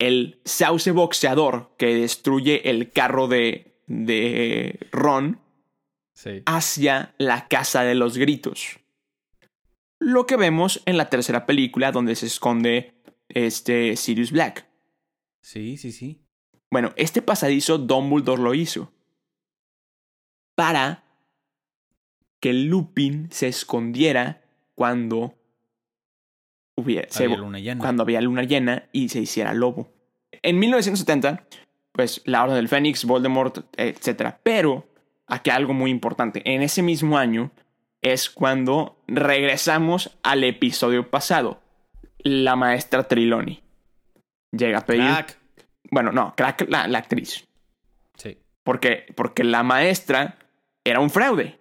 el 0.00 0.40
sauce 0.44 0.90
boxeador 0.90 1.70
que 1.76 1.94
destruye 1.94 2.70
el 2.70 2.90
carro 2.90 3.28
de, 3.28 3.76
de 3.86 4.80
Ron 4.90 5.38
hacia 6.46 7.14
la 7.18 7.48
casa 7.48 7.82
de 7.82 7.94
los 7.94 8.18
gritos. 8.18 8.78
Lo 9.98 10.26
que 10.26 10.36
vemos 10.36 10.82
en 10.86 10.96
la 10.96 11.10
tercera 11.10 11.46
película 11.46 11.92
donde 11.92 12.16
se 12.16 12.26
esconde 12.26 12.94
este 13.28 13.96
Sirius 13.96 14.32
Black. 14.32 14.66
Sí, 15.42 15.76
sí, 15.76 15.92
sí. 15.92 16.20
Bueno, 16.70 16.92
este 16.96 17.22
pasadizo 17.22 17.78
Dumbledore 17.78 18.42
lo 18.42 18.54
hizo 18.54 18.92
para 20.54 21.04
que 22.40 22.52
Lupin 22.52 23.28
se 23.30 23.48
escondiera 23.48 24.42
cuando 24.74 25.34
hubiera, 26.76 27.08
había 27.14 27.36
luna 27.36 27.58
llena. 27.58 27.80
cuando 27.80 28.02
había 28.02 28.20
luna 28.20 28.42
llena 28.44 28.88
y 28.92 29.08
se 29.08 29.20
hiciera 29.20 29.52
lobo. 29.52 29.92
En 30.42 30.58
1970, 30.58 31.46
pues 31.92 32.22
la 32.24 32.44
Orden 32.44 32.56
del 32.56 32.68
Fénix, 32.68 33.04
Voldemort, 33.04 33.58
etc. 33.76 34.36
Pero 34.42 34.89
aquí 35.30 35.50
algo 35.50 35.72
muy 35.72 35.90
importante. 35.90 36.42
En 36.44 36.62
ese 36.62 36.82
mismo 36.82 37.16
año 37.18 37.50
es 38.02 38.30
cuando 38.30 39.00
regresamos 39.06 40.18
al 40.22 40.44
episodio 40.44 41.10
pasado. 41.10 41.60
La 42.18 42.56
maestra 42.56 43.04
Triloni 43.04 43.62
llega 44.52 44.78
a 44.78 44.86
pedir. 44.86 45.02
Crack. 45.02 45.38
Bueno, 45.90 46.12
no, 46.12 46.34
crack 46.36 46.68
la, 46.68 46.86
la 46.86 46.98
actriz. 46.98 47.46
Sí. 48.16 48.38
Porque, 48.62 49.06
porque 49.16 49.44
la 49.44 49.62
maestra 49.62 50.38
era 50.84 51.00
un 51.00 51.10
fraude. 51.10 51.58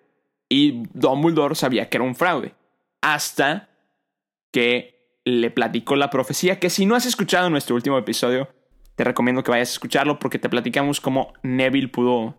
Y 0.50 0.84
Dumbledore 0.94 1.56
sabía 1.56 1.90
que 1.90 1.98
era 1.98 2.04
un 2.04 2.16
fraude. 2.16 2.54
Hasta 3.02 3.70
que 4.52 5.00
le 5.24 5.52
platicó 5.52 5.96
la 5.96 6.10
profecía. 6.10 6.60
Que 6.60 6.70
si 6.70 6.86
no 6.86 6.96
has 6.96 7.06
escuchado 7.06 7.50
nuestro 7.50 7.76
último 7.76 7.98
episodio, 7.98 8.50
te 8.96 9.04
recomiendo 9.04 9.44
que 9.44 9.52
vayas 9.52 9.70
a 9.70 9.74
escucharlo 9.74 10.20
porque 10.20 10.40
te 10.40 10.50
platicamos 10.50 11.00
cómo 11.00 11.34
Neville 11.44 11.88
pudo 11.88 12.39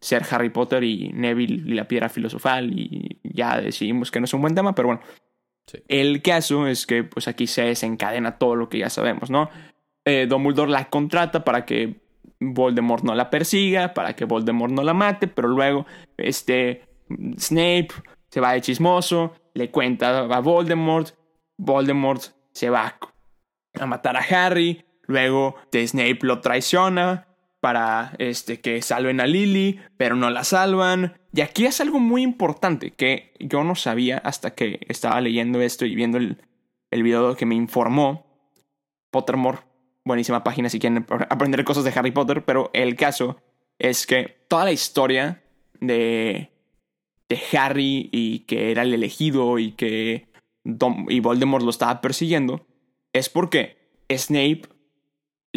ser 0.00 0.24
Harry 0.30 0.50
Potter 0.50 0.84
y 0.84 1.10
Neville 1.12 1.62
y 1.66 1.74
la 1.74 1.88
piedra 1.88 2.08
filosofal 2.08 2.72
y 2.72 3.20
ya 3.22 3.60
decidimos 3.60 4.10
que 4.10 4.20
no 4.20 4.24
es 4.24 4.34
un 4.34 4.40
buen 4.40 4.54
tema, 4.54 4.74
pero 4.74 4.88
bueno. 4.88 5.02
El 5.86 6.22
caso 6.22 6.66
es 6.66 6.86
que 6.86 7.04
pues 7.04 7.28
aquí 7.28 7.46
se 7.46 7.62
desencadena 7.62 8.38
todo 8.38 8.56
lo 8.56 8.68
que 8.68 8.78
ya 8.78 8.88
sabemos, 8.88 9.30
¿no? 9.30 9.50
Eh, 10.06 10.26
Dumbledore 10.26 10.70
la 10.70 10.88
contrata 10.88 11.44
para 11.44 11.66
que 11.66 12.00
Voldemort 12.40 13.04
no 13.04 13.14
la 13.14 13.28
persiga, 13.28 13.92
para 13.92 14.14
que 14.14 14.24
Voldemort 14.24 14.72
no 14.72 14.82
la 14.82 14.94
mate, 14.94 15.28
pero 15.28 15.48
luego 15.48 15.86
este 16.16 16.88
Snape 17.38 17.88
se 18.30 18.40
va 18.40 18.52
de 18.52 18.60
chismoso, 18.60 19.34
le 19.54 19.70
cuenta 19.70 20.20
a 20.20 20.40
Voldemort, 20.40 21.14
Voldemort 21.58 22.22
se 22.52 22.70
va 22.70 22.98
a 23.78 23.86
matar 23.86 24.16
a 24.16 24.20
Harry, 24.20 24.84
luego 25.06 25.56
Snape 25.72 26.18
lo 26.22 26.40
traiciona, 26.40 27.27
para 27.60 28.14
este, 28.18 28.60
que 28.60 28.82
salven 28.82 29.20
a 29.20 29.26
Lily, 29.26 29.80
pero 29.96 30.16
no 30.16 30.30
la 30.30 30.44
salvan. 30.44 31.18
Y 31.32 31.40
aquí 31.40 31.66
es 31.66 31.80
algo 31.80 31.98
muy 31.98 32.22
importante 32.22 32.92
que 32.92 33.32
yo 33.40 33.64
no 33.64 33.74
sabía 33.74 34.18
hasta 34.18 34.54
que 34.54 34.80
estaba 34.88 35.20
leyendo 35.20 35.60
esto 35.60 35.84
y 35.84 35.94
viendo 35.94 36.18
el, 36.18 36.42
el 36.90 37.02
video 37.02 37.36
que 37.36 37.46
me 37.46 37.54
informó. 37.54 38.26
Pottermore, 39.10 39.58
buenísima 40.04 40.44
página 40.44 40.68
si 40.68 40.78
quieren 40.78 41.06
aprender 41.30 41.64
cosas 41.64 41.84
de 41.84 41.92
Harry 41.94 42.10
Potter, 42.10 42.44
pero 42.44 42.70
el 42.74 42.94
caso 42.94 43.40
es 43.78 44.06
que 44.06 44.38
toda 44.48 44.64
la 44.64 44.72
historia 44.72 45.42
de, 45.80 46.50
de 47.28 47.40
Harry 47.52 48.08
y 48.12 48.40
que 48.40 48.70
era 48.70 48.82
el 48.82 48.94
elegido 48.94 49.58
y 49.58 49.72
que 49.72 50.28
y 51.08 51.20
Voldemort 51.20 51.64
lo 51.64 51.70
estaba 51.70 52.00
persiguiendo 52.00 52.66
es 53.12 53.28
porque 53.28 53.78
Snape 54.10 54.62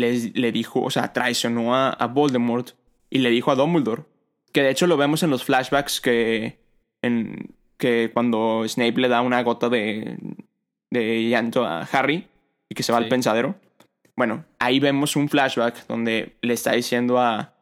le, 0.02 0.52
dijo, 0.52 0.82
o 0.82 0.90
sea, 0.90 1.14
traicionó 1.14 1.76
a, 1.76 1.90
a, 1.90 2.08
Voldemort 2.08 2.72
y 3.10 3.20
le 3.20 3.30
dijo 3.30 3.52
a 3.52 3.56
Dumbledore, 3.56 4.04
que 4.52 4.64
de 4.64 4.72
hecho 4.72 4.88
lo 4.88 4.98
vemos 4.98 5.24
en 5.24 5.30
los 5.30 5.44
flashbacks 5.44 6.02
que, 6.02 6.60
en, 7.02 7.56
que 7.78 8.12
cuando 8.14 8.64
Snape 8.68 9.00
le 9.00 9.08
da 9.08 9.22
una 9.22 9.42
gota 9.44 9.70
de, 9.70 10.18
de 10.90 11.30
llanto 11.30 11.66
a 11.66 11.82
Harry 11.82 12.28
y 12.70 12.76
que 12.76 12.84
se 12.84 12.92
va 12.92 12.98
al 12.98 13.08
pensadero. 13.08 13.56
Bueno, 14.16 14.46
ahí 14.60 14.80
vemos 14.80 15.16
un 15.16 15.30
flashback 15.30 15.88
donde 15.88 16.36
le 16.42 16.54
está 16.54 16.74
diciendo 16.74 17.20
a, 17.20 17.54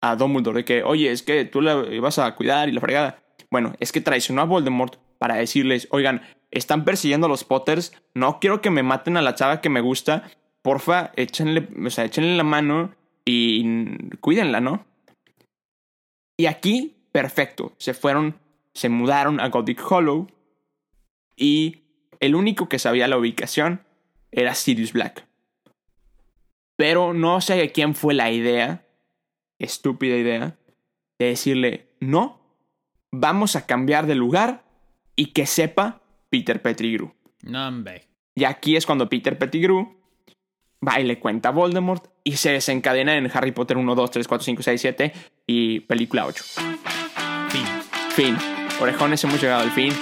a 0.00 0.16
Dumbledore 0.16 0.58
de 0.58 0.64
que, 0.64 0.82
oye, 0.82 1.10
es 1.10 1.22
que 1.22 1.44
tú 1.44 1.60
la 1.60 1.86
ibas 1.90 2.18
a 2.18 2.34
cuidar 2.34 2.68
y 2.68 2.72
la 2.72 2.80
fregada. 2.80 3.22
Bueno, 3.50 3.74
es 3.80 3.92
que 3.92 4.00
traicionó 4.00 4.42
a 4.42 4.44
Voldemort 4.44 4.96
para 5.18 5.36
decirles, 5.36 5.88
oigan, 5.90 6.22
están 6.50 6.84
persiguiendo 6.84 7.26
a 7.26 7.30
los 7.30 7.44
Potters, 7.44 7.92
no 8.14 8.38
quiero 8.40 8.60
que 8.60 8.70
me 8.70 8.82
maten 8.82 9.16
a 9.16 9.22
la 9.22 9.34
chava 9.34 9.60
que 9.60 9.68
me 9.68 9.80
gusta, 9.80 10.24
porfa, 10.66 11.12
échenle, 11.14 11.68
o 11.86 11.90
sea, 11.90 12.06
échenle 12.06 12.36
la 12.36 12.42
mano 12.42 12.92
y 13.24 13.86
cuídenla, 14.18 14.60
¿no? 14.60 14.84
Y 16.36 16.46
aquí, 16.46 16.96
perfecto, 17.12 17.72
se 17.78 17.94
fueron, 17.94 18.40
se 18.74 18.88
mudaron 18.88 19.38
a 19.38 19.48
Gothic 19.48 19.80
Hollow 19.88 20.26
y 21.36 21.84
el 22.18 22.34
único 22.34 22.68
que 22.68 22.80
sabía 22.80 23.06
la 23.06 23.16
ubicación 23.16 23.86
era 24.32 24.56
Sirius 24.56 24.92
Black. 24.92 25.28
Pero 26.76 27.14
no 27.14 27.40
sé 27.40 27.54
de 27.54 27.70
quién 27.70 27.94
fue 27.94 28.14
la 28.14 28.32
idea, 28.32 28.84
estúpida 29.60 30.16
idea, 30.16 30.58
de 31.20 31.26
decirle, 31.26 31.90
no, 32.00 32.40
vamos 33.12 33.54
a 33.54 33.66
cambiar 33.66 34.08
de 34.08 34.16
lugar 34.16 34.64
y 35.14 35.26
que 35.26 35.46
sepa 35.46 36.02
Peter 36.28 36.60
Pettigrew. 36.60 37.14
No, 37.44 37.68
hombre. 37.68 38.08
Y 38.34 38.42
aquí 38.42 38.74
es 38.74 38.84
cuando 38.84 39.08
Peter 39.08 39.38
Pettigrew 39.38 39.95
va 40.86 41.00
y 41.00 41.04
le 41.04 41.18
cuenta 41.18 41.50
a 41.50 41.52
Voldemort 41.52 42.04
y 42.24 42.36
se 42.36 42.50
desencadena 42.50 43.16
en 43.16 43.30
Harry 43.32 43.52
Potter 43.52 43.76
1, 43.76 43.94
2, 43.94 44.10
3, 44.10 44.28
4, 44.28 44.44
5, 44.44 44.62
6, 44.62 44.80
7 44.80 45.12
y 45.46 45.80
película 45.80 46.26
8. 46.26 46.44
Fin. 47.48 47.64
Fin. 48.10 48.36
Orejones, 48.80 49.22
hemos 49.24 49.40
llegado 49.40 49.62
al 49.62 49.70
fin. 49.70 49.92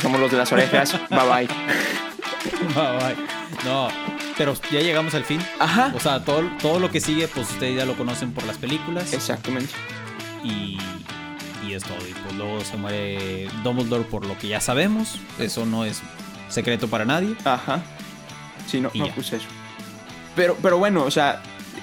Somos 0.00 0.20
los 0.20 0.30
de 0.30 0.38
las 0.38 0.52
orejas. 0.52 0.92
bye 1.10 1.18
bye. 1.18 1.48
bye 2.74 2.98
bye. 2.98 3.16
No, 3.64 3.88
pero 4.36 4.54
ya 4.70 4.80
llegamos 4.80 5.14
al 5.14 5.24
fin. 5.24 5.40
Ajá. 5.58 5.92
O 5.94 6.00
sea, 6.00 6.24
todo, 6.24 6.42
todo 6.60 6.78
lo 6.78 6.90
que 6.90 7.00
sigue, 7.00 7.28
pues 7.28 7.50
ustedes 7.50 7.76
ya 7.76 7.84
lo 7.84 7.96
conocen 7.96 8.32
por 8.32 8.44
las 8.44 8.58
películas. 8.58 9.12
Exactamente. 9.12 9.72
Y, 10.42 10.78
y 11.66 11.72
es 11.72 11.82
todo. 11.82 11.98
Y 12.08 12.12
pues 12.12 12.34
luego 12.34 12.60
se 12.60 12.76
muere 12.76 13.48
Dumbledore 13.62 14.04
por 14.04 14.26
lo 14.26 14.36
que 14.38 14.48
ya 14.48 14.60
sabemos. 14.60 15.18
Eso 15.38 15.64
no 15.66 15.84
es 15.84 16.02
secreto 16.48 16.88
para 16.88 17.04
nadie. 17.04 17.34
Ajá. 17.44 17.82
Sí, 18.66 18.80
no, 18.80 18.90
no 18.94 19.08
puse 19.08 19.36
eso. 19.36 19.46
Pero, 20.36 20.56
pero 20.62 20.78
bueno, 20.78 21.02
o 21.02 21.10
sea, 21.10 21.42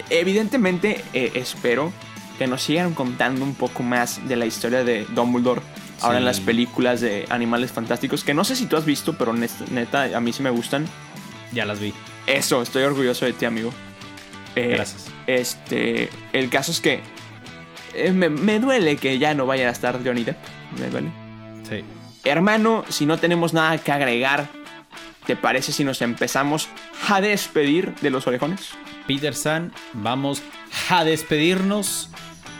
evidentemente 0.09 1.03
eh, 1.13 1.31
espero 1.35 1.91
que 2.37 2.47
nos 2.47 2.61
sigan 2.61 2.93
contando 2.93 3.43
un 3.43 3.55
poco 3.55 3.83
más 3.83 4.25
de 4.27 4.35
la 4.35 4.45
historia 4.45 4.83
de 4.83 5.05
Dumbledore 5.05 5.61
ahora 6.01 6.17
en 6.17 6.25
las 6.25 6.39
películas 6.39 7.01
de 7.01 7.25
Animales 7.29 7.71
Fantásticos, 7.71 8.23
que 8.23 8.33
no 8.33 8.43
sé 8.43 8.55
si 8.55 8.65
tú 8.65 8.75
has 8.75 8.85
visto, 8.85 9.13
pero 9.17 9.33
neta, 9.33 10.03
a 10.15 10.19
mí 10.19 10.33
sí 10.33 10.43
me 10.43 10.49
gustan. 10.49 10.85
Ya 11.51 11.65
las 11.65 11.79
vi. 11.79 11.93
Eso, 12.27 12.61
estoy 12.61 12.83
orgulloso 12.83 13.25
de 13.25 13.33
ti, 13.33 13.45
amigo. 13.45 13.71
Eh, 14.55 14.73
Gracias. 14.75 15.07
Este, 15.27 16.09
el 16.33 16.49
caso 16.49 16.71
es 16.71 16.81
que 16.81 17.01
eh, 17.93 18.11
me, 18.11 18.29
me 18.29 18.59
duele 18.59 18.97
que 18.97 19.17
ya 19.17 19.33
no 19.33 19.45
vaya 19.45 19.69
a 19.69 19.71
estar 19.71 20.03
Johnny 20.03 20.23
Depp. 20.23 20.37
Me 20.79 20.89
duele. 20.89 21.09
Sí. 21.69 21.83
Hermano, 22.23 22.83
si 22.89 23.05
no 23.05 23.17
tenemos 23.17 23.53
nada 23.53 23.77
que 23.77 23.91
agregar, 23.91 24.49
¿te 25.25 25.35
parece 25.35 25.71
si 25.71 25.83
nos 25.83 26.01
empezamos 26.01 26.69
a 27.07 27.21
despedir 27.21 27.95
de 28.01 28.09
los 28.09 28.27
orejones? 28.27 28.69
Peter 29.07 29.35
San, 29.35 29.71
vamos 29.93 30.41
a 30.89 31.03
despedirnos. 31.03 32.09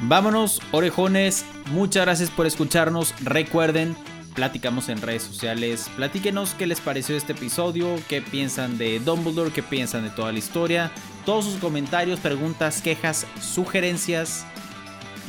Vámonos, 0.02 0.62
orejones. 0.72 1.46
Muchas 1.72 2.06
gracias 2.06 2.30
por 2.30 2.46
escucharnos. 2.46 3.14
Recuerden, 3.24 3.96
platicamos 4.34 4.90
en 4.90 5.02
redes 5.02 5.24
sociales. 5.24 5.90
Platíquenos 5.96 6.54
qué 6.56 6.68
les 6.68 6.82
pareció 6.82 7.16
este 7.16 7.34
episodio, 7.34 7.96
qué 8.10 8.22
piensan 8.22 8.78
de 8.78 9.00
Dumbledore, 9.00 9.52
qué 9.52 9.64
piensan 9.64 10.04
de 10.04 10.10
toda 10.10 10.32
la 10.32 10.40
historia. 10.40 10.92
Todos 11.26 11.46
sus 11.46 11.56
comentarios, 11.56 12.20
preguntas, 12.20 12.82
quejas, 12.82 13.26
sugerencias. 13.40 14.46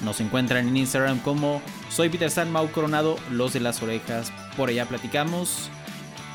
Nos 0.05 0.20
encuentran 0.20 0.66
en 0.66 0.76
Instagram 0.76 1.20
como 1.20 1.62
soy 1.89 2.09
Peter 2.09 2.30
San 2.30 2.51
Mau 2.51 2.68
Coronado, 2.70 3.16
los 3.30 3.53
de 3.53 3.61
las 3.61 3.82
orejas. 3.82 4.32
Por 4.57 4.70
allá 4.70 4.87
platicamos. 4.87 5.70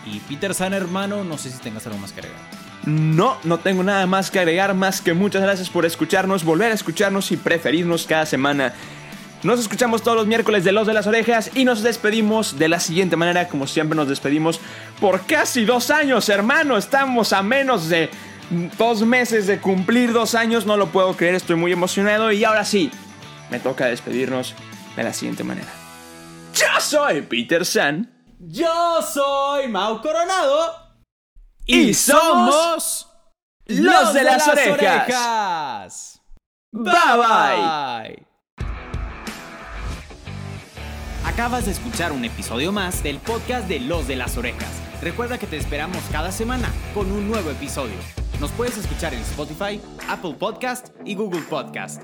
Y 0.05 0.19
Peter 0.19 0.53
San, 0.53 0.73
hermano, 0.73 1.23
no 1.23 1.37
sé 1.37 1.49
si 1.51 1.57
tengas 1.59 1.85
algo 1.87 1.99
más 1.99 2.11
que 2.11 2.21
agregar. 2.21 2.41
No, 2.85 3.37
no 3.43 3.59
tengo 3.59 3.83
nada 3.83 4.05
más 4.07 4.31
que 4.31 4.39
agregar, 4.39 4.73
más 4.73 5.01
que 5.01 5.13
muchas 5.13 5.41
gracias 5.41 5.69
por 5.69 5.85
escucharnos, 5.85 6.43
volver 6.43 6.71
a 6.71 6.75
escucharnos 6.75 7.31
y 7.31 7.37
preferirnos 7.37 8.07
cada 8.07 8.25
semana. 8.25 8.73
Nos 9.43 9.59
escuchamos 9.59 10.01
todos 10.01 10.17
los 10.17 10.27
miércoles 10.27 10.63
de 10.65 10.71
Los 10.71 10.87
de 10.87 10.93
las 10.93 11.07
Orejas 11.07 11.51
y 11.55 11.63
nos 11.63 11.81
despedimos 11.81 12.59
de 12.59 12.67
la 12.67 12.79
siguiente 12.79 13.15
manera, 13.15 13.47
como 13.47 13.67
siempre 13.67 13.95
nos 13.95 14.09
despedimos 14.09 14.59
por 14.99 15.25
casi 15.25 15.63
dos 15.63 15.91
años, 15.91 16.27
hermano. 16.27 16.77
Estamos 16.77 17.31
a 17.31 17.41
menos 17.41 17.87
de 17.87 18.09
dos 18.77 19.01
meses 19.05 19.47
de 19.47 19.59
cumplir 19.59 20.11
dos 20.11 20.35
años, 20.35 20.65
no 20.65 20.75
lo 20.75 20.87
puedo 20.87 21.15
creer, 21.15 21.35
estoy 21.35 21.55
muy 21.55 21.71
emocionado 21.71 22.31
y 22.31 22.43
ahora 22.43 22.65
sí, 22.65 22.91
me 23.49 23.59
toca 23.59 23.85
despedirnos 23.85 24.55
de 24.95 25.03
la 25.03 25.13
siguiente 25.13 25.43
manera. 25.43 25.71
Yo 26.53 26.81
soy 26.81 27.21
Peter 27.21 27.65
San. 27.65 28.09
Yo 28.41 29.01
soy 29.01 29.67
Mau 29.67 30.01
Coronado. 30.01 30.73
Y 31.65 31.93
somos 31.93 33.09
los 33.65 34.13
de 34.13 34.23
las 34.23 34.47
orejas. 34.47 34.71
orejas. 34.71 36.21
Bye 36.71 36.93
bye. 37.17 38.15
Bye. 38.15 38.27
Acabas 41.25 41.65
de 41.65 41.71
escuchar 41.73 42.13
un 42.13 42.23
episodio 42.23 42.71
más 42.71 43.03
del 43.03 43.19
podcast 43.19 43.67
de 43.67 43.81
Los 43.81 44.07
de 44.07 44.15
las 44.15 44.37
Orejas. 44.37 44.71
Recuerda 45.01 45.37
que 45.37 45.45
te 45.45 45.57
esperamos 45.57 46.01
cada 46.09 46.31
semana 46.31 46.69
con 46.93 47.11
un 47.11 47.27
nuevo 47.29 47.51
episodio. 47.51 47.95
Nos 48.39 48.51
puedes 48.51 48.77
escuchar 48.77 49.13
en 49.13 49.19
Spotify, 49.19 49.81
Apple 50.07 50.35
Podcast 50.39 50.87
y 51.03 51.13
Google 51.15 51.41
Podcast. 51.41 52.03